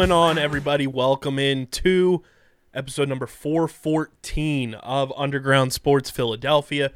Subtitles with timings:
[0.00, 0.86] Going on, everybody?
[0.86, 2.22] Welcome in to
[2.72, 6.90] episode number 414 of Underground Sports Philadelphia.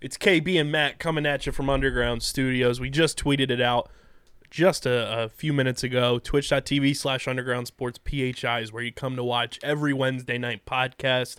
[0.00, 2.80] It's KB and Matt coming at you from Underground Studios.
[2.80, 3.88] We just tweeted it out
[4.50, 6.18] just a, a few minutes ago.
[6.18, 11.36] Twitch.tv slash Underground Sports PHI is where you come to watch every Wednesday night podcast.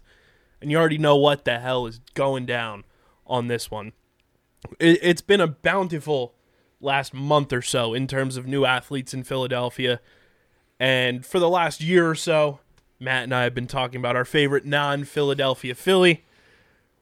[0.61, 2.85] And you already know what the hell is going down
[3.27, 3.91] on this one.
[4.79, 6.35] It, it's been a bountiful
[6.79, 9.99] last month or so in terms of new athletes in Philadelphia.
[10.79, 12.59] And for the last year or so,
[12.99, 16.23] Matt and I have been talking about our favorite non Philadelphia Philly.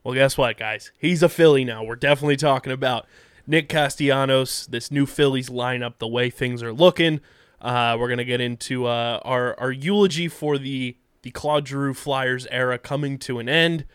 [0.03, 0.91] Well, guess what, guys?
[0.97, 1.83] He's a Philly now.
[1.83, 3.05] We're definitely talking about
[3.45, 7.19] Nick Castellanos, this new Phillies lineup, the way things are looking.
[7.61, 11.93] Uh, we're going to get into uh, our, our eulogy for the, the Claude Giroux
[11.93, 13.85] Flyers era coming to an end.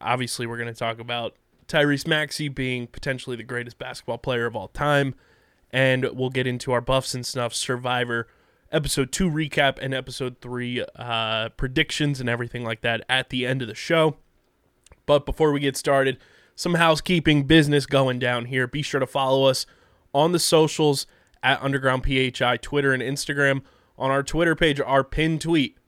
[0.00, 1.34] Obviously, we're going to talk about
[1.66, 5.14] Tyrese Maxey being potentially the greatest basketball player of all time.
[5.70, 8.28] And we'll get into our Buffs and Snuffs Survivor
[8.74, 13.62] episode 2 recap and episode 3 uh, predictions and everything like that at the end
[13.62, 14.16] of the show.
[15.06, 16.18] But before we get started,
[16.56, 18.66] some housekeeping business going down here.
[18.66, 19.64] Be sure to follow us
[20.12, 21.06] on the socials
[21.42, 23.62] at Underground PHI, Twitter and Instagram.
[23.96, 25.78] On our Twitter page, our pinned tweet,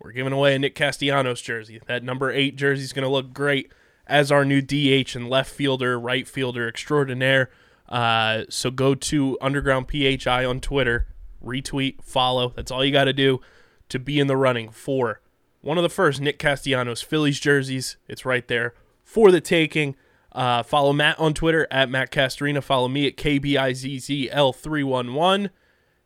[0.00, 1.80] we're giving away a Nick Castellanos jersey.
[1.86, 3.72] That number eight jersey is going to look great
[4.06, 7.50] as our new DH and left fielder, right fielder extraordinaire.
[7.88, 11.06] Uh, so go to Underground PHI on Twitter,
[11.44, 12.52] retweet, follow.
[12.54, 13.40] That's all you got to do
[13.88, 15.20] to be in the running for
[15.60, 17.96] one of the first Nick Castellanos Phillies jerseys.
[18.06, 19.96] It's right there for the taking.
[20.32, 22.62] Uh, follow Matt on Twitter at Matt Castorina.
[22.62, 25.50] Follow me at KBIZZL311.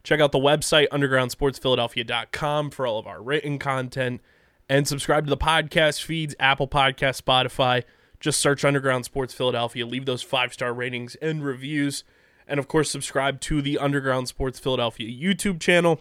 [0.05, 4.21] Check out the website, undergroundsportsphiladelphia.com, for all of our written content.
[4.69, 7.85] And subscribe to the podcast feeds, Apple Podcast, Spotify.
[8.21, 9.85] Just search Underground Sports Philadelphia.
[9.85, 12.05] Leave those five star ratings and reviews.
[12.47, 16.01] And of course, subscribe to the Underground Sports Philadelphia YouTube channel.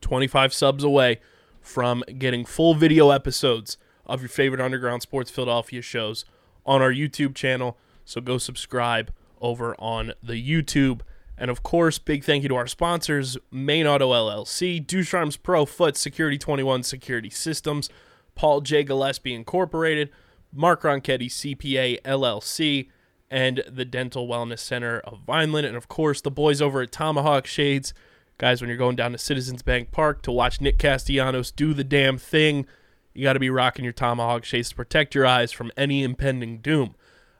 [0.00, 1.20] 25 subs away
[1.60, 3.76] from getting full video episodes
[4.06, 6.24] of your favorite Underground Sports Philadelphia shows
[6.64, 7.76] on our YouTube channel.
[8.04, 11.00] So go subscribe over on the YouTube.
[11.36, 15.96] And of course, big thank you to our sponsors Main Auto LLC, Ducharme's Pro Foot
[15.96, 17.90] Security 21 Security Systems,
[18.34, 18.82] Paul J.
[18.82, 20.10] Gillespie Incorporated,
[20.52, 22.88] Mark Ronchetti CPA LLC,
[23.30, 25.66] and the Dental Wellness Center of Vineland.
[25.66, 27.92] And of course, the boys over at Tomahawk Shades.
[28.38, 31.84] Guys, when you're going down to Citizens Bank Park to watch Nick Castellanos do the
[31.84, 32.66] damn thing,
[33.12, 36.58] you got to be rocking your Tomahawk Shades to protect your eyes from any impending
[36.58, 36.94] doom.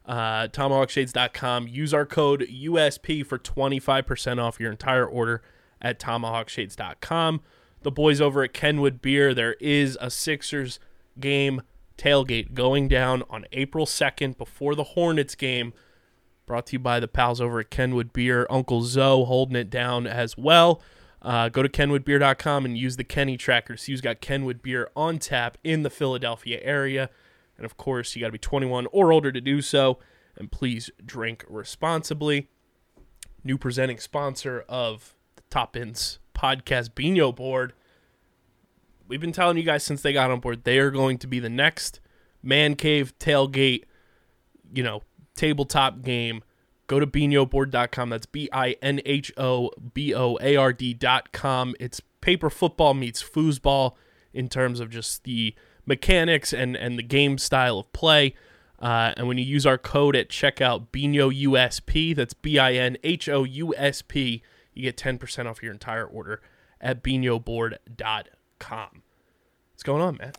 [0.04, 1.68] Uh, TomahawkShades.com.
[1.68, 5.42] Use our code USP for 25% off your entire order
[5.80, 7.42] at TomahawkShades.com.
[7.82, 10.80] The boys over at Kenwood Beer, there is a Sixers
[11.20, 11.62] game
[11.98, 15.74] tailgate going down on April 2nd before the Hornets game.
[16.46, 18.46] Brought to you by the pals over at Kenwood Beer.
[18.48, 20.80] Uncle Zoe holding it down as well.
[21.20, 23.76] Uh, go to kenwoodbeer.com and use the Kenny tracker.
[23.76, 27.10] So you've got Kenwood Beer on tap in the Philadelphia area.
[27.56, 29.98] And of course, you got to be 21 or older to do so.
[30.36, 32.48] And please drink responsibly.
[33.44, 37.72] New presenting sponsor of the Top Ends podcast, Binho Board.
[39.08, 41.40] We've been telling you guys since they got on board, they are going to be
[41.40, 42.00] the next
[42.42, 43.84] man cave tailgate,
[44.72, 45.02] you know,
[45.34, 46.42] tabletop game.
[46.86, 48.10] Go to binhoboard.com.
[48.10, 51.74] That's B I N H O B O A R D.com.
[51.80, 53.94] It's paper football meets foosball
[54.32, 55.54] in terms of just the
[55.86, 58.34] mechanics and, and the game style of play.
[58.78, 62.96] Uh, and when you use our code at checkout, Binho USP, that's B I N
[63.02, 64.42] H O U S P,
[64.72, 66.40] you get 10% off your entire order
[66.80, 69.02] at binhoboard.com.
[69.78, 70.32] What's going on, man?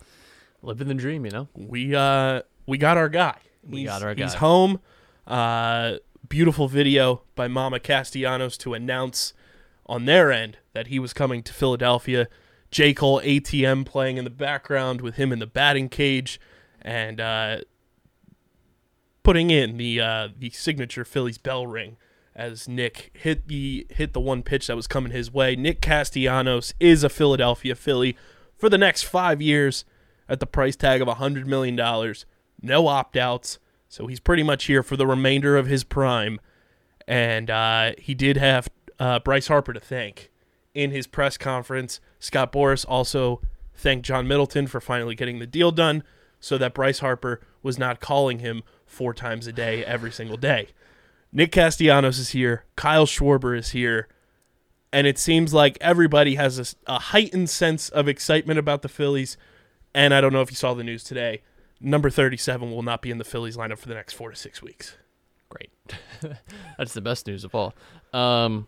[0.60, 1.48] Living the dream, you know.
[1.54, 3.38] We uh we got our guy.
[3.66, 4.24] We He's- got our guy.
[4.24, 4.80] He's home.
[5.26, 5.94] Uh
[6.28, 9.32] beautiful video by Mama Castellanos to announce
[9.86, 12.28] on their end that he was coming to Philadelphia.
[12.70, 12.92] J.
[12.92, 16.38] Cole ATM playing in the background with him in the batting cage
[16.82, 17.60] and uh
[19.22, 21.96] putting in the uh the signature Phillies bell ring
[22.36, 25.56] as Nick hit the hit the one pitch that was coming his way.
[25.56, 28.18] Nick Castellanos is a Philadelphia Philly
[28.60, 29.84] for the next five years
[30.28, 31.74] at the price tag of $100 million.
[32.62, 33.58] No opt outs.
[33.88, 36.38] So he's pretty much here for the remainder of his prime.
[37.08, 38.68] And uh, he did have
[38.98, 40.30] uh, Bryce Harper to thank
[40.74, 42.00] in his press conference.
[42.20, 43.40] Scott Boras also
[43.74, 46.04] thanked John Middleton for finally getting the deal done
[46.38, 50.68] so that Bryce Harper was not calling him four times a day every single day.
[51.32, 52.64] Nick Castellanos is here.
[52.76, 54.08] Kyle Schwarber is here.
[54.92, 59.36] And it seems like everybody has a, a heightened sense of excitement about the Phillies.
[59.94, 61.42] And I don't know if you saw the news today.
[61.80, 64.60] Number 37 will not be in the Phillies lineup for the next four to six
[64.62, 64.96] weeks.
[65.48, 65.70] Great.
[66.78, 67.74] That's the best news of all.
[68.12, 68.66] Um,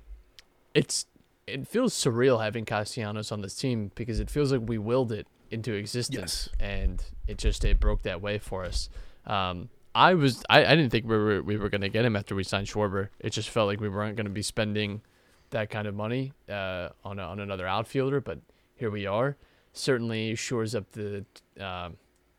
[0.74, 1.06] it's
[1.46, 5.26] it feels surreal having Castellanos on this team because it feels like we willed it
[5.50, 8.88] into existence, and it just it broke that way for us.
[9.26, 12.34] Um, I was I, I didn't think we were we were gonna get him after
[12.34, 13.08] we signed Schwarber.
[13.20, 15.02] It just felt like we weren't gonna be spending
[15.52, 18.40] that kind of money uh, on a, on another outfielder, but
[18.74, 19.36] here we are.
[19.72, 21.24] Certainly shores up the
[21.58, 21.96] um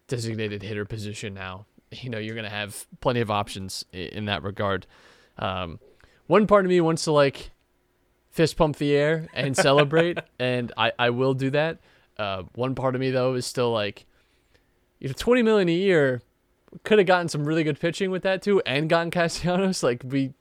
[0.07, 1.65] designated hitter position now.
[2.01, 4.87] You know, you're gonna have plenty of options in that regard.
[5.37, 5.79] Um,
[6.25, 7.51] one part of me wants to like
[8.31, 11.81] fist pump the air and celebrate, and I, I will do that.
[12.17, 14.07] Uh, one part of me though is still like,
[14.99, 16.23] you know, twenty million a year
[16.83, 19.83] could have gotten some really good pitching with that too, and gotten Castellanos.
[19.83, 20.33] Like we,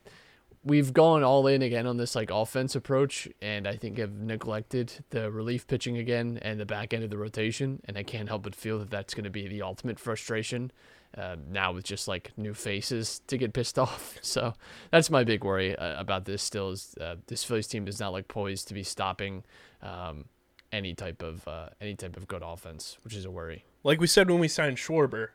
[0.65, 5.05] we've gone all in again on this like offense approach, and I think have neglected
[5.11, 7.81] the relief pitching again and the back end of the rotation.
[7.87, 10.71] And I can't help but feel that that's going to be the ultimate frustration
[11.17, 14.19] uh, now with just like new faces to get pissed off.
[14.23, 14.55] So
[14.91, 16.43] that's my big worry uh, about this.
[16.43, 19.45] Still, is uh, this Phillies team does not like poised to be stopping
[19.83, 20.27] um,
[20.73, 23.65] any type of uh, any type of good offense, which is a worry.
[23.85, 25.29] Like we said when we signed Schwarber,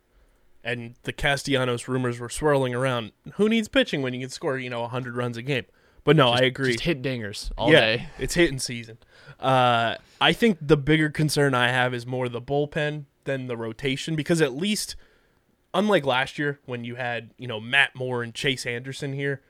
[0.68, 3.12] and the Castellanos rumors were swirling around.
[3.36, 5.66] Who needs pitching when you can score, you know, 100 runs a game?
[6.04, 6.72] But no, I agree.
[6.74, 8.10] Just hit dingers all yeah, day.
[8.18, 8.98] it's hitting season.
[9.40, 14.16] Uh, I think the bigger concern I have is more the bullpen than the rotation
[14.16, 14.96] because at least,
[15.74, 19.42] unlike last year when you had you know Matt Moore and Chase Anderson here,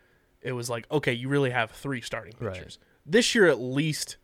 [0.42, 2.54] it was like okay, you really have three starting Right.
[2.56, 2.80] pitchers.
[3.06, 4.18] This year, at least,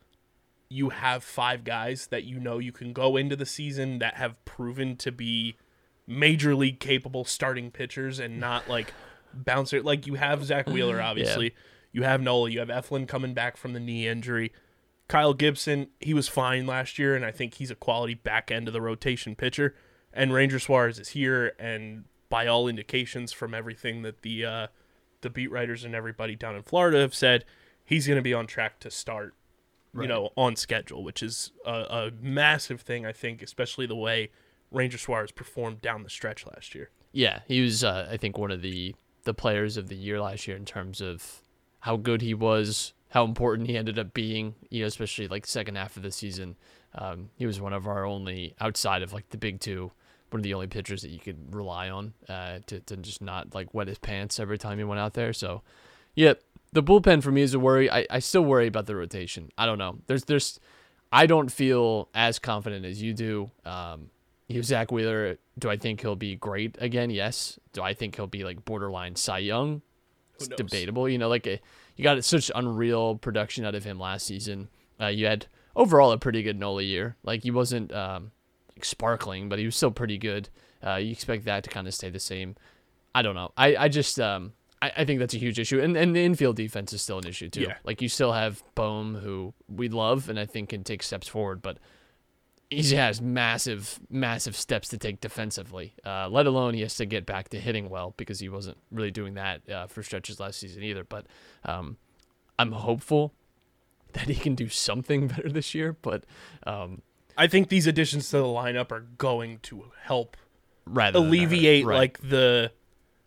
[0.70, 4.44] you have five guys that you know you can go into the season that have
[4.44, 5.56] proven to be
[6.08, 8.94] major league capable starting pitchers and not like
[9.34, 9.82] bouncer.
[9.82, 11.54] Like you have Zach Wheeler, obviously.
[11.92, 12.50] You have Nola.
[12.50, 14.52] You have Eflin coming back from the knee injury.
[15.08, 18.68] Kyle Gibson, he was fine last year, and I think he's a quality back end
[18.68, 19.76] of the rotation pitcher.
[20.14, 24.68] And Ranger Suarez is here, and by all indications from everything that the uh,
[25.22, 27.46] the beat writers and everybody down in Florida have said,
[27.86, 29.34] he's going to be on track to start,
[29.94, 34.32] you know, on schedule, which is a, a massive thing, I think, especially the way
[34.74, 36.90] Ranger Suarez performed down the stretch last year.
[37.12, 40.48] Yeah, he was uh, I think one of the the players of the year last
[40.48, 41.42] year in terms of
[41.80, 45.76] how good he was, how important he ended up being, you know, especially like second
[45.76, 46.56] half of the season.
[46.96, 49.92] Um, he was one of our only outside of like the big two,
[50.30, 53.54] one of the only pitchers that you could rely on uh, to to just not
[53.54, 55.34] like wet his pants every time he went out there.
[55.34, 55.62] So,
[56.16, 56.34] yeah,
[56.72, 57.90] the bullpen for me is a worry.
[57.90, 59.52] I, I still worry about the rotation.
[59.58, 60.00] I don't know.
[60.08, 60.60] There's there's
[61.12, 63.52] I don't feel as confident as you do.
[63.66, 64.10] Um,
[64.48, 67.10] you know, Zach Wheeler, do I think he'll be great again?
[67.10, 67.60] Yes.
[67.72, 69.82] Do I think he'll be like borderline Cy Young?
[70.36, 71.08] It's debatable.
[71.08, 71.60] You know, like a,
[71.96, 74.70] you got such unreal production out of him last season.
[75.00, 77.16] Uh, you had overall a pretty good Nola year.
[77.24, 78.32] Like he wasn't um,
[78.76, 80.50] like sparkling, but he was still pretty good.
[80.86, 82.56] Uh, you expect that to kind of stay the same.
[83.16, 83.52] I don't know.
[83.56, 85.80] I, I just um I, I think that's a huge issue.
[85.80, 87.62] And and the infield defense is still an issue too.
[87.62, 87.76] Yeah.
[87.84, 91.62] Like you still have Bohm who we love and I think can take steps forward,
[91.62, 91.78] but
[92.82, 95.94] he has massive, massive steps to take defensively.
[96.06, 99.12] Uh, let alone he has to get back to hitting well because he wasn't really
[99.12, 101.04] doing that uh, for stretches last season either.
[101.04, 101.26] But
[101.66, 101.98] um,
[102.60, 103.34] I'm hopeful
[104.14, 105.96] that he can do something better this year.
[106.02, 106.24] But
[106.66, 107.02] um,
[107.38, 110.38] I think these additions to the lineup are going to help
[110.86, 111.96] rather alleviate Right.
[111.98, 112.72] like the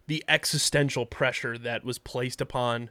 [0.08, 2.90] the existential pressure that was placed upon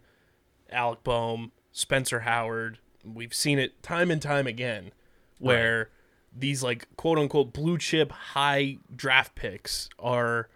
[0.69, 2.79] Alec Bohm, Spencer Howard.
[3.05, 4.91] We've seen it time and time again
[5.39, 5.89] where
[6.35, 10.49] these like quote unquote blue chip high draft picks are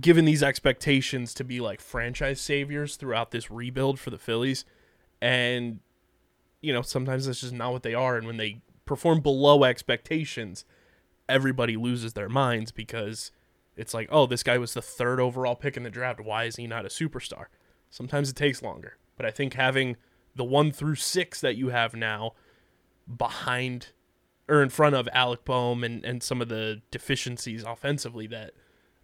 [0.00, 4.64] given these expectations to be like franchise saviors throughout this rebuild for the Phillies
[5.20, 5.80] and
[6.60, 10.64] you know sometimes that's just not what they are and when they perform below expectations
[11.28, 13.30] everybody loses their minds because
[13.76, 16.20] it's like, oh, this guy was the third overall pick in the draft.
[16.20, 17.46] Why is he not a superstar?
[17.88, 18.98] Sometimes it takes longer.
[19.16, 19.96] But I think having
[20.34, 22.32] the one through six that you have now
[23.16, 23.92] behind
[24.50, 28.52] or in front of Alec Bohm and, and some of the deficiencies offensively that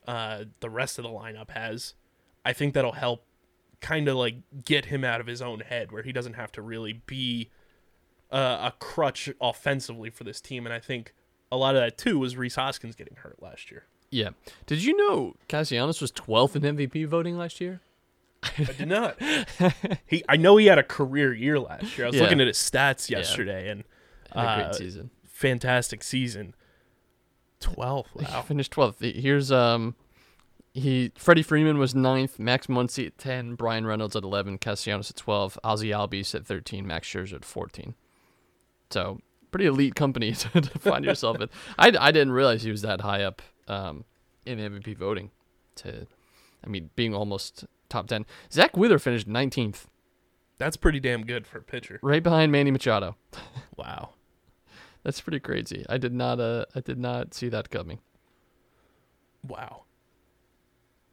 [0.07, 1.95] uh, the rest of the lineup has,
[2.45, 3.25] I think that'll help
[3.81, 6.63] kind of like get him out of his own head where he doesn't have to
[6.63, 7.51] really be
[8.31, 10.67] uh, a crutch offensively for this team.
[10.67, 11.15] And I think
[11.53, 13.85] a lot of that too was Rhys Hoskins getting hurt last year.
[14.11, 14.31] Yeah.
[14.67, 17.81] Did you know Castellanos was 12th in MVP voting last year?
[18.59, 19.19] I did not.
[20.07, 22.07] he, I know he had a career year last year.
[22.07, 22.23] I was Yeah.
[22.23, 23.83] looking at his stats yesterday, and
[24.33, 25.11] Had a great Uh, season.
[25.37, 26.55] Fantastic season.
[27.61, 28.07] Twelve.
[28.19, 29.15] He finished 12th.
[29.21, 29.95] Here's um
[30.73, 35.17] he Freddie Freeman was 9th, Max Muncy at 10, Bryan Reynolds at 11, Castellanos at
[35.17, 37.95] 12, Ozzie Albies at 13, Max Scherzer at 14.
[38.91, 41.51] So, pretty elite company to, to find yourself in.
[41.79, 44.05] I, I didn't realize he was that high up um,
[44.47, 45.33] in MVP voting
[45.77, 46.07] to
[46.65, 48.25] I mean, being almost top 10.
[48.51, 49.85] Zach Wither finished 19th,
[50.57, 52.01] That's pretty damn good for a pitcher.
[52.03, 53.17] right behind Manny Machado.
[53.77, 54.15] Wow.
[55.07, 55.87] That's pretty crazy.
[55.89, 58.01] I did not uh I did not see that coming.
[59.47, 59.85] Wow.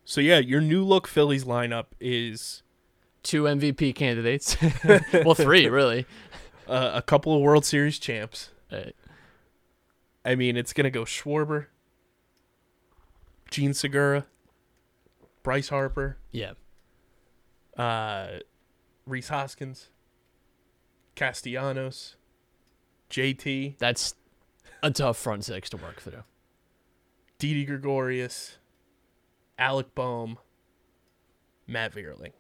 [0.04, 2.64] So yeah, your new look Phillies lineup is
[3.22, 4.58] Two MVP candidates.
[5.14, 6.08] well, three really.
[6.68, 8.50] uh, a couple of World Series champs.
[8.72, 8.90] Uh,
[10.26, 11.68] I mean, it's gonna go Schwarber,
[13.52, 14.26] Jean Segura,
[15.44, 16.54] Bryce Harper, yeah.
[17.78, 18.40] uh,
[19.06, 19.92] Rhys Hoskins,
[21.14, 22.16] Castellanos,
[23.14, 24.16] JT, That's
[24.82, 26.24] a tough front six to work through.
[27.40, 28.58] Didi Gregorius,
[29.58, 30.38] Alec Bohm,
[31.68, 32.32] Matt Vierling.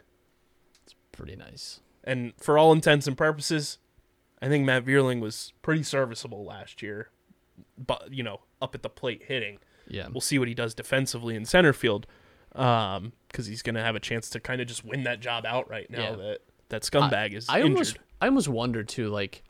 [0.83, 1.79] It's pretty nice.
[2.03, 3.77] And for all intents and purposes,
[4.41, 7.09] I think Matt Vierling was pretty serviceable last year.
[7.77, 9.59] But you know, up at the plate hitting.
[9.87, 10.07] Yeah.
[10.11, 12.07] We'll see what he does defensively in center field,
[12.55, 15.45] um, because he's going to have a chance to kind of just win that job
[15.45, 16.15] outright now Yeah.
[16.15, 16.39] that
[16.69, 17.71] that scumbag is I injured.
[17.71, 19.43] almost I almost wonder too, like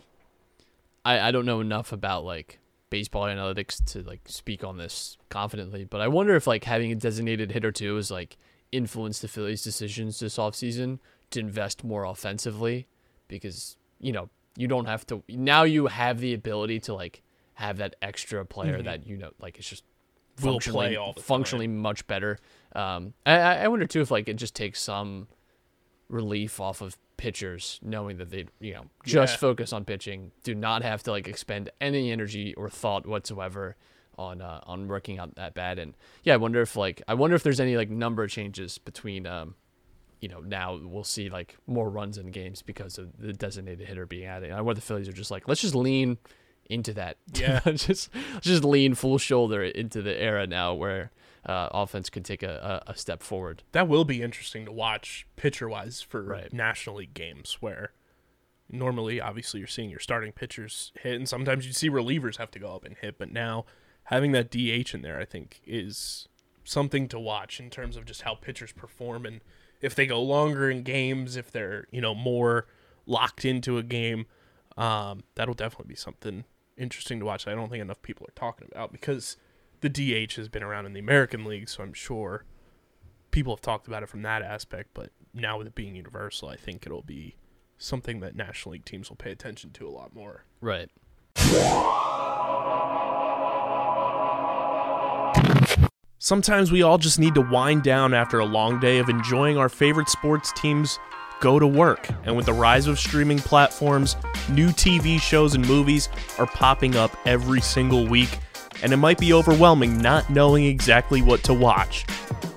[1.06, 5.84] I, I don't know enough about like baseball analytics to like speak on this confidently,
[5.86, 8.38] but I wonder if like having a designated hitter too is like
[8.72, 11.00] influenced the Phillies' decisions this offseason
[11.32, 12.88] to invest more offensively
[13.28, 17.24] because, you know, you don't have to now you have the ability to like
[17.56, 19.84] have that extra player that you know like it's just
[20.36, 20.48] Mm-hmm.
[20.48, 21.26] Will functionally, play all the time.
[21.26, 22.40] functionally much better.
[22.76, 25.28] Um, I, I I wonder too if like it just takes some
[26.10, 29.38] relief off of pitchers knowing that they you know just Yeah.
[29.38, 33.76] focus on pitching, do not have to like expend any energy or thought whatsoever
[34.18, 35.80] on uh, on working out that bad.
[35.80, 35.94] And
[36.24, 39.56] yeah, I wonder if like I wonder if there's any like number changes between um
[40.22, 44.06] you know now we'll see like more runs in games because of the designated hitter
[44.06, 44.52] being added.
[44.52, 46.18] I wonder the Phillies are just like let's just lean
[46.70, 47.18] into that.
[47.34, 47.60] Yeah.
[47.74, 48.10] just
[48.42, 51.12] just lean full shoulder into the era now where
[51.46, 53.64] uh, offense could take a, a, step forward.
[53.74, 56.54] that will be interesting to watch pitcher wise for Right.
[56.54, 57.92] National League games where
[58.70, 62.60] normally obviously you're seeing your starting pitchers hit and sometimes you see relievers have to
[62.60, 63.66] go up and hit but now
[64.06, 66.28] having that DH in there I think is
[66.64, 69.42] something to watch in terms of just how pitchers perform and
[69.82, 72.68] if they go longer in games if they're you know more
[73.06, 74.26] locked into a game
[74.78, 76.46] um, that'll definitely be something
[76.78, 79.36] interesting to watch I don't think enough people are talking about because
[79.84, 79.90] the
[80.26, 82.46] DH has been around in the American League so I'm sure
[83.34, 86.56] people have talked about it from that aspect, but now with it being universal, I
[86.56, 87.36] think it'll be
[87.78, 90.46] something that National League teams will pay attention to a lot more.
[90.62, 90.90] Right.
[96.20, 99.68] Sometimes we all just need to wind down after a long day of enjoying our
[99.68, 100.98] favorite sports teams
[101.42, 102.08] go to work.
[102.24, 104.16] And with the rise of streaming platforms,
[104.50, 108.40] new TV shows and movies are popping up every single week,
[108.82, 112.06] and it might be overwhelming not knowing exactly what to watch.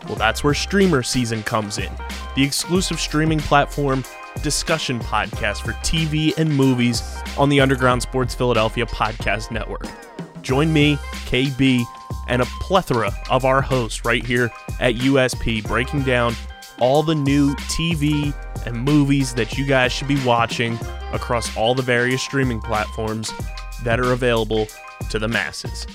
[0.07, 1.93] Well, that's where Streamer Season comes in,
[2.37, 4.05] the exclusive streaming platform
[4.43, 7.03] discussion podcast for TV and movies
[7.37, 9.87] on the Underground Sports Philadelphia Podcast Network.
[10.43, 10.97] Join me,
[11.27, 11.83] KB,
[12.29, 16.35] and a plethora of our hosts right here at USP breaking down
[16.79, 18.35] all the new TV
[18.67, 20.79] and movies that you guys should be watching
[21.13, 23.33] across all the various streaming platforms
[23.83, 24.67] that are available
[25.11, 25.87] to the masses.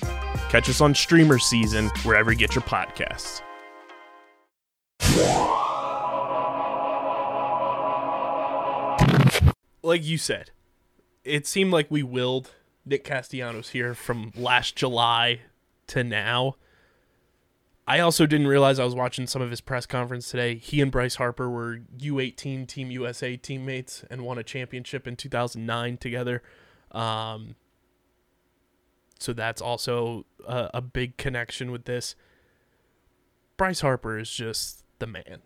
[0.49, 3.41] Catch us on Streamer Season wherever you get your podcasts.
[9.83, 10.51] Like you said,
[11.23, 12.51] it seemed like we willed
[12.85, 15.41] Nick Castellanos here from last July
[15.87, 16.55] to now.
[17.87, 20.55] I also didn't realize I was watching some of his press conference today.
[20.55, 25.97] He and Bryce Harper were U18 Team USA teammates and won a championship in 2009
[25.97, 26.41] together.
[26.91, 27.55] Um,
[29.21, 32.15] so that's also a, a big connection with this.
[33.55, 35.41] Bryce Harper is just the man.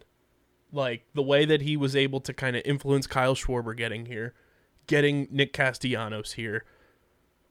[0.72, 4.34] Like the way that he was able to kind of influence Kyle Schwarber getting here,
[4.88, 6.64] getting Nick Castellanos here,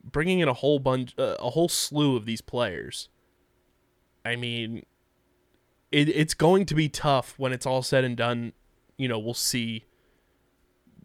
[0.03, 3.09] bringing in a whole bunch, uh, a whole slew of these players.
[4.25, 4.83] I mean,
[5.91, 8.53] it, it's going to be tough when it's all said and done.
[8.97, 9.85] You know, we'll see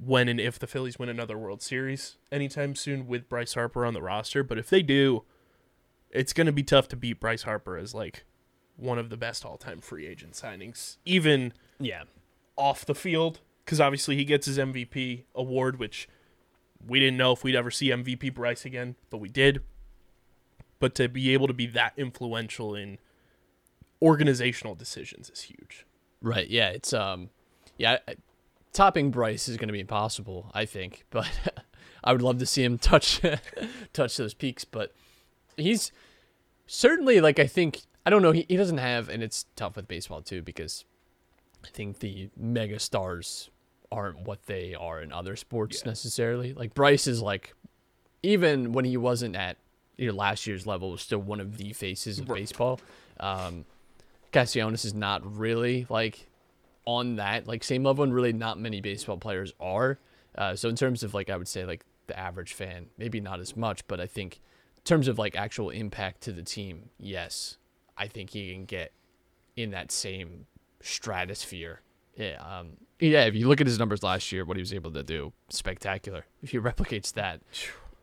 [0.03, 3.93] when and if the Phillies win another World Series anytime soon with Bryce Harper on
[3.95, 4.43] the roster.
[4.43, 5.25] But if they do,
[6.11, 8.25] it's going to be tough to beat Bryce Harper as like
[8.77, 12.05] one of the best all-time free agent signings, even Yeah.
[12.57, 16.09] off the field, because obviously he gets his MVP award, which
[16.87, 19.63] we didn't know if we'd ever see MVP Bryce again, but we did.
[20.79, 22.99] But to be able to be that influential in
[24.01, 25.85] organizational decisions is huge.
[26.23, 26.49] Right.
[26.49, 26.71] Yeah.
[26.71, 27.29] It's um,
[27.77, 27.99] yeah.
[28.09, 28.15] I-
[28.73, 31.29] Topping Bryce is going to be impossible, I think, but
[32.05, 33.21] I would love to see him touch
[33.93, 34.65] touch those peaks.
[34.65, 34.93] But
[35.57, 35.93] he's
[36.67, 38.33] certainly like I think I don't know.
[38.33, 40.85] He, he doesn't have, and it's tough with baseball too because
[41.65, 43.51] I think the mega stars
[43.93, 45.91] aren't what they are in other sports Yeah.
[45.91, 46.55] necessarily.
[46.55, 47.55] Like Bryce is like,
[48.23, 49.57] even when he wasn't at
[49.99, 52.41] your last year's level, was still one of the faces of Right.
[52.41, 52.81] baseball.
[53.19, 53.65] Um,
[54.33, 56.29] Castellanos is not really like
[56.91, 59.99] on that like same level, and really not many baseball players are.
[60.37, 63.41] Uh, so in terms of like, I would say like the average fan, maybe not
[63.41, 64.41] as much, but I think
[64.77, 67.59] in terms of like actual impact to the team, yes,
[67.97, 68.93] I think he can get
[69.57, 70.47] in that same
[70.81, 71.81] stratosphere.
[72.17, 73.25] Yeah, um, yeah.
[73.25, 76.27] If you look at his numbers last year, what he was able to do, spectacular.
[76.43, 77.41] If he replicates that,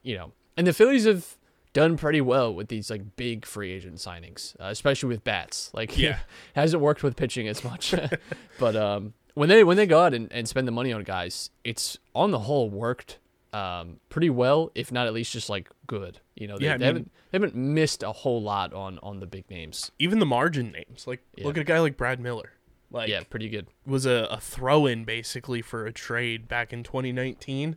[0.01, 1.36] you know, and the Phillies have
[1.77, 5.69] done pretty well with these like big free agent signings, uh, especially with bats.
[5.73, 6.19] Like, Yeah.
[6.55, 7.93] hasn't worked with pitching as much,
[8.59, 11.51] but um, when they when they go out and, and spend the money on guys,
[11.63, 13.19] it's on the whole worked
[13.53, 16.19] um pretty well, if not at least just like good.
[16.35, 19.19] You know, they, Yeah, they mean- haven't they haven't missed a whole lot on on
[19.19, 19.91] the big names.
[19.99, 21.45] Even the margin names, like Yeah.
[21.45, 22.51] look at a guy like Brad Miller,
[22.91, 23.67] like yeah, pretty good.
[23.85, 27.75] was a, a throw-in basically for a trade back in 2019,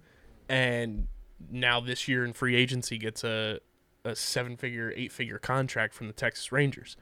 [0.49, 1.07] and
[1.50, 3.61] now this year in free agency gets a
[4.04, 6.97] a seven-figure, eight-figure contract from the Texas Rangers.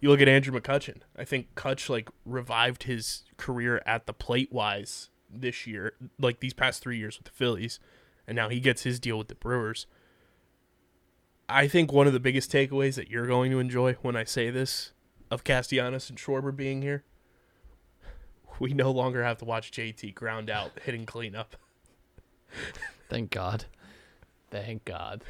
[0.00, 1.02] You look at Andrew McCutchen.
[1.16, 6.54] I think Kutch like revived his career at the plate wise this year, like these
[6.54, 7.78] past three years with the Phillies,
[8.26, 9.86] and now he gets his deal with the Brewers.
[11.48, 14.50] I think one of the biggest takeaways that you're going to enjoy when I say
[14.50, 14.92] this
[15.30, 17.04] of Castellanos and Schwarber being here
[18.60, 21.56] we no longer have to watch JT ground out hitting cleanup.
[23.08, 23.64] Thank God.
[24.50, 25.24] Thank God.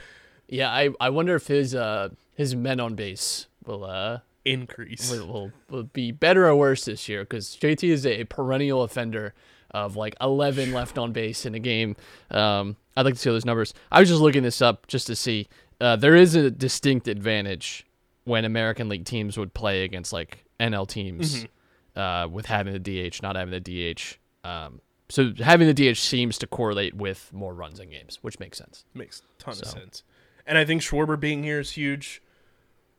[0.51, 5.11] Yeah, I, I wonder if his uh his men on base will uh Increase.
[5.11, 9.35] will, will, will be better or worse this year because JT is a perennial offender
[9.71, 11.95] of like 11 left on base in a game.
[12.31, 13.75] Um, I'd like to see those numbers.
[13.93, 15.49] I was just looking this up just to see.
[15.81, 17.87] Uh, there is a distinct advantage
[18.25, 21.47] when American League teams would play against like NL teams
[21.97, 24.17] uh, with having the DH, not having the DH.
[24.43, 28.57] Um, so having the DH seems to correlate with more runs in games, which makes
[28.59, 28.85] sense.
[28.95, 30.03] Makes a ton of sense.
[30.46, 32.22] And I think Schwarber being here is huge.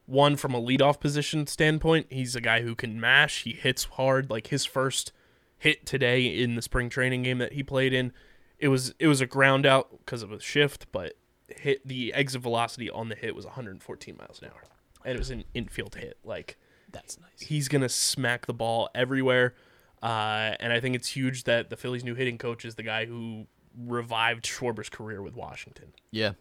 [0.06, 3.44] One from a leadoff position standpoint, he's a guy who can mash.
[3.44, 4.30] He hits hard.
[4.30, 5.12] Like his first
[5.58, 8.12] hit today in the spring training game that he played in,
[8.60, 11.14] it was it was a ground out because of a shift, but
[11.48, 14.64] hit the exit velocity on the hit was 114 miles an hour,
[15.06, 16.18] and it was an infield hit.
[16.24, 16.58] Like
[16.92, 17.40] That's nice.
[17.40, 19.56] he's gonna smack the ball everywhere.
[20.02, 23.06] Uh, and I think it's huge that the Phillies' new hitting coach is the guy
[23.06, 23.46] who
[23.78, 25.94] revived Schwarber's career with Washington.
[26.10, 26.32] Yeah,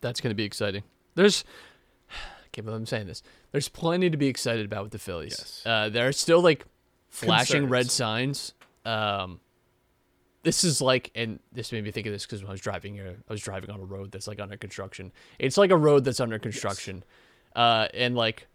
[0.00, 0.82] that's going to be exciting.
[1.14, 1.44] There's,
[2.10, 3.22] I can't believe I'm saying this.
[3.52, 5.36] There's plenty to be excited about with the Phillies.
[5.38, 5.62] Yes.
[5.66, 6.64] Uh, there are still like
[7.08, 8.54] flashing red signs.
[8.84, 9.40] Um,
[10.42, 12.94] this is like, and this made me think of this because when I was driving
[12.94, 15.12] here, I was driving on a road that's like under construction.
[15.38, 17.04] It's like a road that's under construction,
[17.54, 18.46] uh, and like.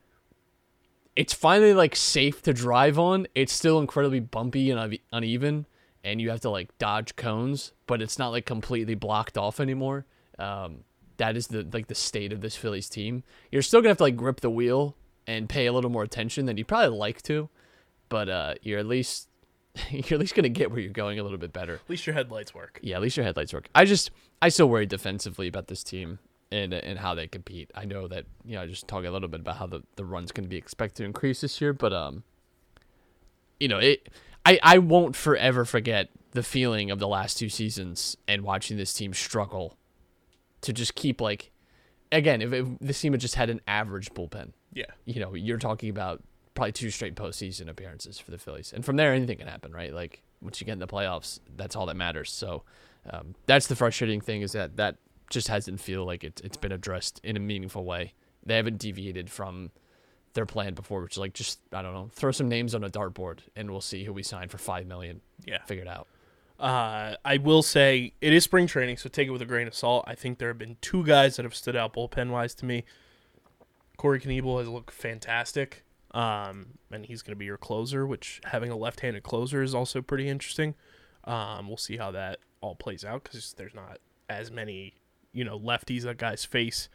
[1.16, 3.26] It's finally like safe to drive on.
[3.36, 5.66] It's still incredibly bumpy and uneven,
[6.04, 10.06] and you have to like dodge cones, but it's not like completely blocked off anymore.
[10.38, 10.80] Um,
[11.18, 13.24] that is the like the state of this Phillies team.
[13.52, 14.96] You're still gonna have to like grip the wheel
[15.28, 17.50] and pay a little more attention than you'd probably like to,
[18.10, 19.30] but uh, you're at least
[19.90, 21.76] you're at least gonna get where you're going a little bit better.
[21.76, 22.80] At least your headlights work.
[22.82, 23.70] Yeah, at least your headlights work.
[23.74, 26.20] I just I still worry defensively about this team
[26.52, 27.72] and and how they compete.
[27.76, 30.06] I know that you know I just talking a little bit about how the the
[30.06, 32.24] run's to be expected to increase this year, but um,
[33.60, 34.10] you know it.
[34.46, 38.94] I I won't forever forget the feeling of the last two seasons and watching this
[38.94, 39.78] team struggle
[40.66, 41.52] to just keep like
[42.12, 44.86] again if, if this team had just had an average bullpen Yeah.
[45.06, 46.22] you know, you're talking about
[46.54, 49.94] probably two straight postseason appearances for the Phillies, and from there anything can happen, right?
[49.94, 52.32] Like once you get in the playoffs, that's all that matters.
[52.32, 52.64] So
[53.10, 54.98] um, that's the frustrating thing is that that
[55.30, 58.14] just hasn't feel like it's it's been addressed in a meaningful way.
[58.46, 59.72] They haven't deviated from
[60.34, 62.90] their plan before, which is like just I don't know, throw some names on a
[62.90, 65.22] dartboard and we'll see who we sign for five million.
[65.46, 65.64] Yeah.
[65.66, 66.08] figured it out.
[66.60, 69.76] Uh, I will say it is spring training, so take it with a grain of
[69.76, 70.06] salt.
[70.08, 72.86] I think there have been two guys that have stood out bullpen wise to me.
[73.98, 78.72] Corey Knebel has looked fantastic, um, and he's going to be your closer, which having
[78.72, 80.76] a left-handed closer is also pretty interesting.
[81.26, 84.96] Um, we'll see how that all plays out because there's not as many,
[85.34, 86.88] you know, lefties that guys face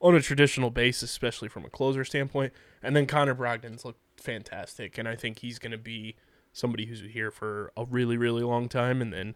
[0.00, 2.52] on a traditional basis, especially from a closer standpoint.
[2.82, 6.16] And then Connor Brogdon's looked fantastic, and I think he's going to be
[6.56, 9.02] somebody who's here for a really, really long time.
[9.02, 9.34] And then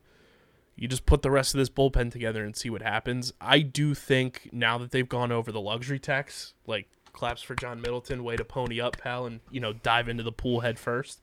[0.75, 3.33] you just put the rest of this bullpen together and see what happens.
[3.41, 7.83] I do think now that they've gone over the luxury tax, like claps for John
[7.83, 11.21] Middleton, way to pony up, pal, and you know dive into the pool head first.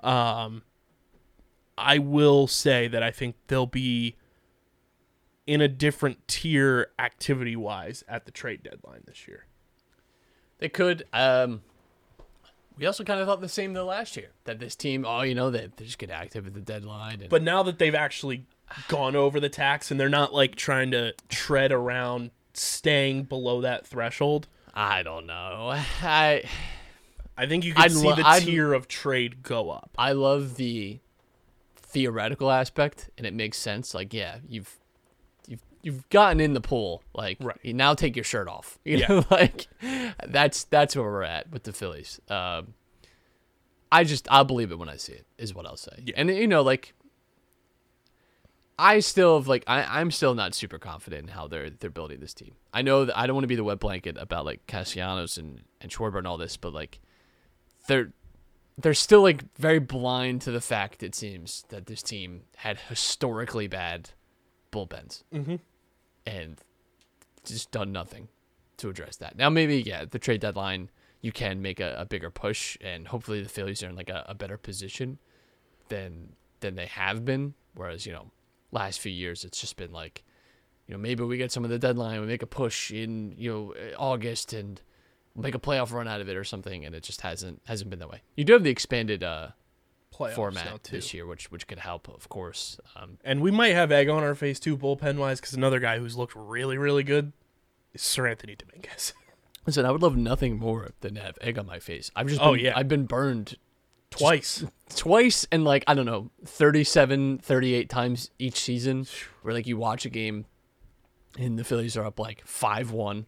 [0.00, 0.62] Um,
[1.78, 4.16] I will say that I think they'll be
[5.46, 9.46] in a different tier activity wise at the trade deadline this year.
[10.58, 11.04] They could.
[11.12, 11.62] Um,
[12.78, 15.34] we also kind of thought the same though last year that this team, oh, you
[15.34, 17.20] know, they, they just get active at the deadline.
[17.20, 18.44] And, But now that they've actually
[18.88, 23.86] gone over the tax and they're not like trying to tread around staying below that
[23.86, 25.72] threshold, I don't know.
[26.02, 26.44] I
[27.38, 29.90] I think you can I'd see lo- the I'd- tier of trade go up.
[29.98, 31.00] I love the
[31.76, 33.94] theoretical aspect, and it makes sense.
[33.94, 34.76] Like, yeah, you've
[35.86, 37.02] you've gotten in the pool.
[37.14, 37.58] Like, Right.
[37.64, 38.78] now take your shirt off.
[38.84, 39.06] You Yeah.
[39.08, 39.68] know, like
[40.26, 42.20] that's that's where we're at with the Phillies.
[42.28, 42.74] Um,
[43.92, 45.26] I just I'll believe it when I see it.
[45.38, 46.02] Is what I'll say.
[46.04, 46.14] Yeah.
[46.16, 46.92] And you know, like.
[48.78, 52.20] I still have like I, I'm still not super confident in how they're they're building
[52.20, 52.56] this team.
[52.74, 55.62] I know that I don't want to be the wet blanket about like Castellanos and
[55.80, 57.00] and Schwarber and all this, but like
[57.88, 58.12] they're
[58.76, 63.66] they're still like very blind to the fact it seems that this team had historically
[63.66, 64.10] bad
[64.70, 65.60] bullpens Mhm.
[66.26, 66.60] And
[67.44, 68.28] just done nothing
[68.78, 69.36] to address that.
[69.36, 73.42] Now maybe yeah, the trade deadline you can make a, a bigger push and hopefully
[73.42, 75.18] the Phillies are in like a, a better position
[75.88, 77.54] than than they have been.
[77.74, 78.30] Whereas you know
[78.72, 80.24] last few years it's just been like
[80.86, 83.50] you know maybe we get some of the deadline, we make a push in you
[83.50, 84.80] know August and
[85.36, 87.98] make a playoff run out of it or something, and it just hasn't hasn't been
[87.98, 88.22] that way.
[88.36, 89.48] You do have the expanded uh,
[90.34, 92.78] format this year, which which could help, of course.
[92.96, 95.98] Um, And we might have egg on our face too, bullpen wise, because another guy
[95.98, 97.32] who's looked really, really good
[97.92, 99.12] is Seranthony Dominguez.
[99.66, 102.10] listen, I would love nothing more than to have egg on my face.
[102.16, 102.72] I've just been, Oh, yeah.
[102.76, 103.56] I've been burned
[104.10, 104.64] Twice.
[104.94, 109.06] twice and like I don't know 37 38 times each season
[109.42, 110.46] where like you watch a game
[111.38, 113.26] and the Phillies are up like 5-1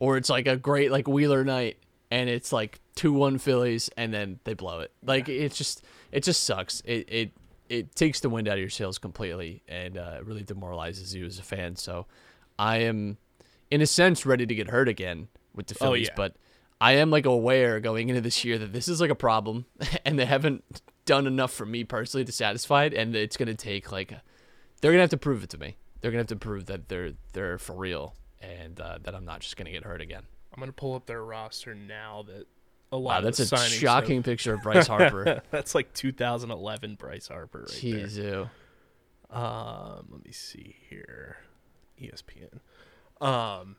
[0.00, 1.78] or it's like a great like Wheeler night
[2.10, 6.44] and it's like 2-1 Phillies and then they blow it like it's just it just
[6.44, 7.30] sucks it it
[7.68, 11.24] it takes the wind out of your sails completely and uh, it really demoralizes you
[11.26, 12.06] as a fan so
[12.58, 13.16] I am
[13.70, 16.14] in a sense ready to get hurt again with the Oh, Phillies yeah.
[16.16, 16.36] but
[16.80, 19.66] I am like aware going into this year that this is like a problem,
[20.04, 20.64] and they haven't
[21.06, 24.12] done enough for me personally to satisfy it, and it's gonna take like
[24.80, 25.76] they're gonna have to prove it to me.
[26.00, 29.40] They're gonna have to prove that they're they're for real, and uh, that I'm not
[29.40, 30.24] just gonna get hurt again.
[30.52, 32.46] I'm gonna pull up their roster now that
[32.92, 35.42] a lot Wow, that's a signings shocking picture of Bryce Harper.
[35.50, 38.48] that's like 2011 Bryce Harper right Jeez, ew.
[39.34, 41.38] Um, let me see here.
[42.00, 42.60] ESPN.
[43.26, 43.76] Um,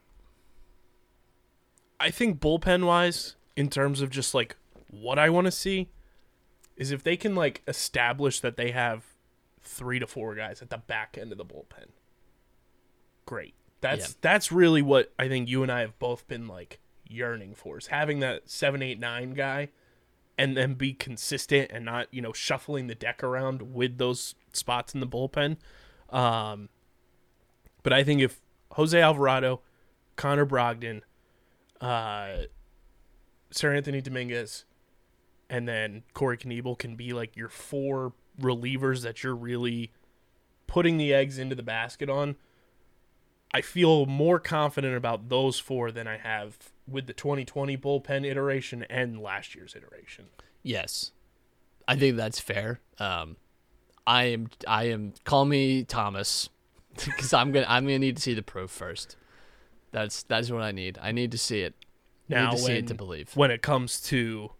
[2.00, 4.56] I think bullpen wise, in terms of just like
[4.90, 5.90] what I want to see,
[6.76, 9.04] is if they can like establish that they have
[9.62, 11.90] three to four guys at the back end of the bullpen.
[13.26, 13.54] Great.
[13.82, 14.16] That's Yeah.
[14.22, 16.80] that's really what I think you and I have both been like
[17.14, 19.70] yearning for is having that seven, eight, nine guy
[20.38, 24.94] and then be consistent and not, you know, shuffling the deck around with those spots
[24.94, 25.58] in the bullpen.
[26.10, 26.70] Um,
[27.84, 29.62] but I think if Jose Alvarado,
[30.16, 31.02] Connor Brogdon,
[31.80, 32.46] uh,
[33.52, 34.66] Seranthony Dominguez,
[35.50, 39.92] and then Corey Knebel can be like your four relievers that you're really
[40.66, 42.36] putting the eggs into the basket on.
[43.54, 48.84] I feel more confident about those four than I have with the 2020 bullpen iteration
[48.90, 50.26] and last year's iteration.
[50.62, 51.12] Yes,
[51.88, 52.80] I think that's fair.
[53.00, 53.38] Um,
[54.06, 56.50] I am I am call me Thomas
[56.96, 59.16] because I'm gonna I'm gonna need to see the proof first.
[59.92, 60.98] That's that's what I need.
[61.02, 61.74] I need to see it.
[62.30, 63.36] I Now, need to see when, it to believe.
[63.36, 64.52] when it comes to,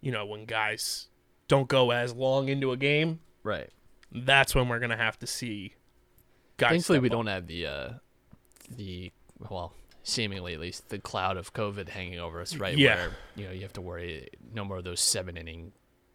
[0.00, 1.08] you know, when guys
[1.46, 3.70] don't go as long into a game, Right.
[4.10, 5.74] that's when we're gonna have to see.
[6.56, 7.12] Guys Thankfully, we up.
[7.12, 7.88] don't have the uh,
[8.70, 9.12] the
[9.50, 9.72] well,
[10.04, 12.76] seemingly at least the cloud of COVID hanging over us, right?
[12.78, 12.94] Yeah.
[12.96, 15.72] Where you know you have to worry no more of those seven inning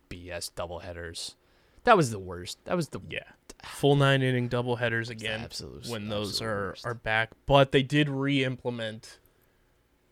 [0.10, 1.36] BS double headers.
[1.84, 2.58] That was the worst.
[2.66, 3.24] That was the Yeah,
[3.64, 6.86] full nine inning double headers again absolute when those are worst.
[6.86, 7.32] are back.
[7.46, 9.20] But they did re-implement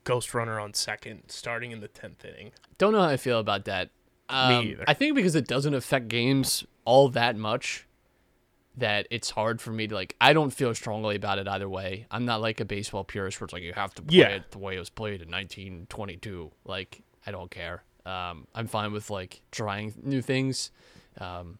[0.03, 2.51] Ghost Runner on second, starting in the tenth inning.
[2.77, 3.89] Don't know how I feel about that.
[4.29, 4.83] Um, either.
[4.87, 7.85] I think because it doesn't affect games all that much,
[8.77, 10.15] that it's hard for me to like.
[10.21, 12.05] I don't feel strongly about it either way.
[12.11, 14.27] I'm not like a baseball purist where it's like you have to play Yeah.
[14.29, 16.51] it the way it was played in 1922.
[16.65, 17.83] Like I don't care.
[18.05, 20.71] Um, I'm fine with like trying new things.
[21.19, 21.57] Um,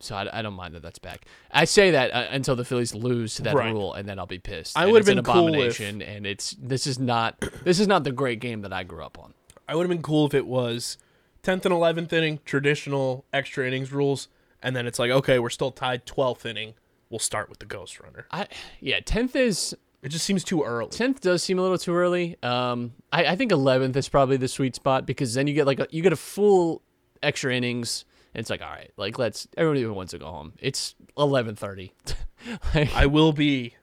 [0.00, 1.24] So I, I don't mind that that's back.
[1.50, 3.72] I say that uh, until the Phillies lose to that Right.
[3.72, 4.76] rule, and then I'll be pissed.
[4.76, 8.04] I it's an been cool if- abomination, and it's this is not this is not
[8.04, 9.32] the great game that I grew up on.
[9.66, 10.98] I would have been cool if it was
[11.42, 14.28] 10th and 11th inning, traditional extra innings rules,
[14.64, 16.74] and then it's like, okay, we're still tied 12th inning.
[17.10, 18.26] We'll start with the ghost runner.
[18.32, 18.48] I
[18.80, 20.90] yeah, tenth is It just seems too early.
[20.90, 22.36] tenth does seem a little too early.
[22.42, 25.78] Um, I, I think eleventh is probably the sweet spot because then you get like
[25.78, 26.82] a, you get a full
[27.22, 28.04] extra innings.
[28.34, 30.54] And it's like all right, like let's everybody wants to go home.
[30.58, 31.92] It's eleven thirty.
[32.74, 33.76] like, I will be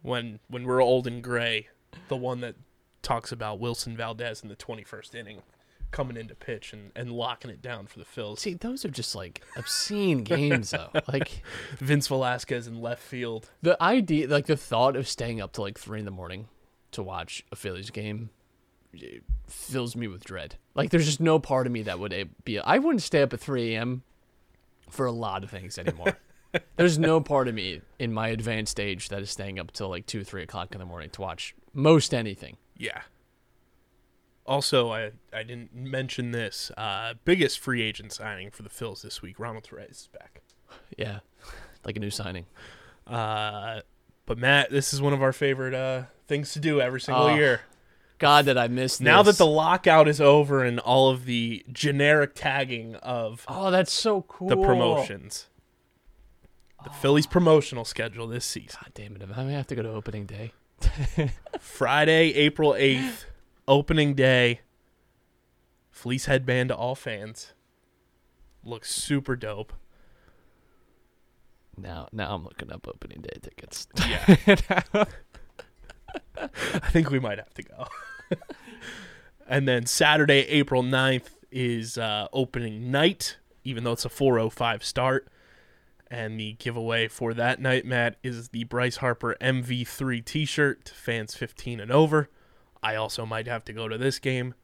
[0.00, 1.68] when when we're old and gray,
[2.08, 2.54] the one that
[3.02, 5.42] talks about Wilson Valdez in the 21st inning
[5.92, 8.40] coming into pitch and, and locking it down for the Phils.
[8.40, 10.90] see, those are just like obscene games though.
[11.06, 11.42] Like
[11.78, 13.50] Vince Velasquez in left field.
[13.62, 16.48] the idea, like the thought of staying up till like three in the morning
[16.92, 18.30] to watch a Phillies game
[19.46, 20.56] fills me with dread.
[20.74, 22.58] Like there's just no part of me that would eh, be.
[22.58, 24.02] I wouldn't stay up at three a.m.
[24.90, 26.18] for a lot of things anymore.
[26.76, 30.06] there's no part of me in my advanced age that is staying up till like
[30.06, 32.56] two, three o'clock in the morning to watch most anything.
[32.76, 33.02] Yeah.
[34.52, 36.70] Also, I I didn't mention this.
[36.76, 39.40] Uh, biggest free agent signing for the Phils this week.
[39.40, 40.42] Ronald Torreyes is back.
[40.98, 41.20] Yeah,
[41.86, 42.44] like a new signing.
[43.06, 43.80] Uh,
[44.26, 47.34] but Matt, this is one of our favorite uh, things to do every single Oh,
[47.34, 47.62] year.
[48.18, 49.00] God, that I missed.
[49.00, 49.38] Now this.
[49.38, 54.20] that the lockout is over and all of the generic tagging of oh, that's so
[54.22, 54.48] cool.
[54.50, 55.48] the promotions,
[56.84, 58.78] the Phillies promotional schedule this season.
[58.82, 59.22] God damn it!
[59.34, 60.52] I may have to go to opening day.
[61.58, 63.24] Friday, April 8th,
[63.66, 64.60] opening day.
[65.90, 67.52] Fleece headband to all fans.
[68.64, 69.72] Looks super dope.
[71.76, 73.86] Now, now I'm looking up opening day tickets.
[74.08, 74.36] Yeah.
[76.36, 77.86] I think we might have to go.
[79.46, 85.28] and then Saturday, April 9th is uh, opening night, even though it's a 405 start.
[86.10, 90.94] And the giveaway for that night, Matt, is the Bryce Harper MV3 t shirt to
[90.94, 92.28] fans 15 and over.
[92.82, 94.54] I also might have to go to this game.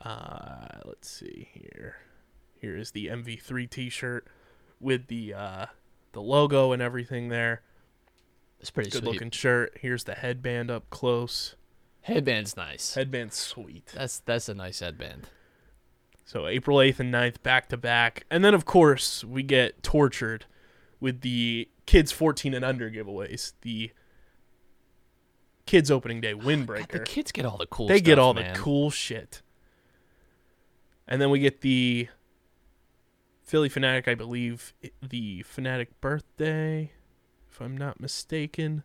[0.00, 1.96] Uh, let's see here.
[2.60, 4.26] Here is the MV3 t shirt
[4.80, 5.66] with the uh,
[6.12, 7.62] the logo and everything there.
[8.60, 9.12] It's pretty Good sweet.
[9.12, 9.78] looking shirt.
[9.80, 11.54] Here's the headband up close.
[12.02, 12.94] Headband's nice.
[12.94, 13.92] Headband's sweet.
[13.94, 15.28] That's that's a nice headband.
[16.26, 18.24] So April 8th and 9th back to back.
[18.30, 20.46] And then of course, we get tortured
[21.00, 23.52] with the kids 14 and under giveaways.
[23.60, 23.90] The
[25.66, 26.34] kids opening day
[26.88, 27.88] God, the kids get all the cool.
[27.88, 28.52] they get all man.
[28.52, 29.42] the cool shit.
[31.06, 32.08] And then we get the
[33.42, 34.72] Phillie Phanatic, I believe,
[35.02, 36.92] the Phanatic birthday,
[37.50, 38.84] if I'm not mistaken.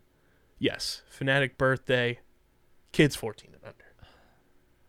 [0.58, 2.20] Yes, Phanatic birthday,
[2.92, 3.84] kids 14 and under.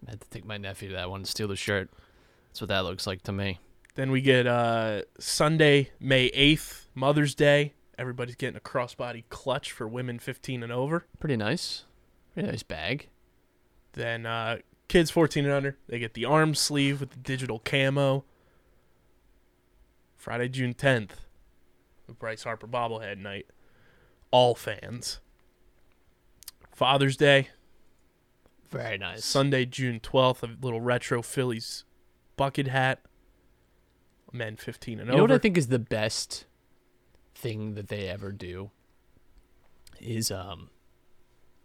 [0.06, 1.90] I had to take my nephew to that one and steal the shirt.
[2.50, 3.60] That's what that looks like to me.
[3.96, 7.74] Then we get uh, Sunday, May 8th, Mother's Day.
[8.02, 11.06] Everybody's getting a crossbody clutch for women 15 and over.
[11.20, 11.84] Pretty nice.
[12.34, 13.10] Pretty nice bag.
[13.94, 18.26] Then uh, kids 14 and under, they get the arm sleeve with the digital camo.
[20.18, 21.12] Friday, June 10th,
[22.08, 23.46] the Bryce Harper bobblehead night.
[24.32, 25.20] All fans.
[26.74, 27.50] Father's Day,
[28.72, 29.24] Very nice.
[29.24, 31.84] Sunday, June 12th, a little retro Phillies
[32.36, 33.02] bucket hat.
[34.32, 35.12] Men 15 and you over.
[35.12, 36.46] You know what I think is the best
[37.42, 38.70] thing that they ever do
[40.00, 40.70] is um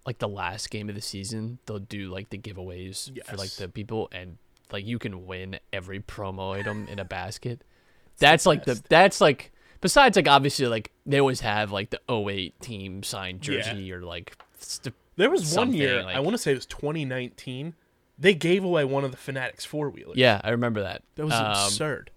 [0.06, 3.68] like the last game of the season they'll do like the giveaways for like the
[3.68, 4.38] people and
[4.72, 7.62] like you can win every promo item in a basket.
[8.18, 12.58] That's like the that's like besides like obviously like they always have like the 08
[12.60, 13.60] team signed Yeah.
[13.60, 16.66] jersey or like st- There was one year, like- I want to say it was
[16.66, 17.74] 2019.
[18.18, 20.16] They gave away one of the Phanatic's four wheelers.
[20.16, 21.02] yeah, I remember that.
[21.16, 22.10] that was Um, absurd.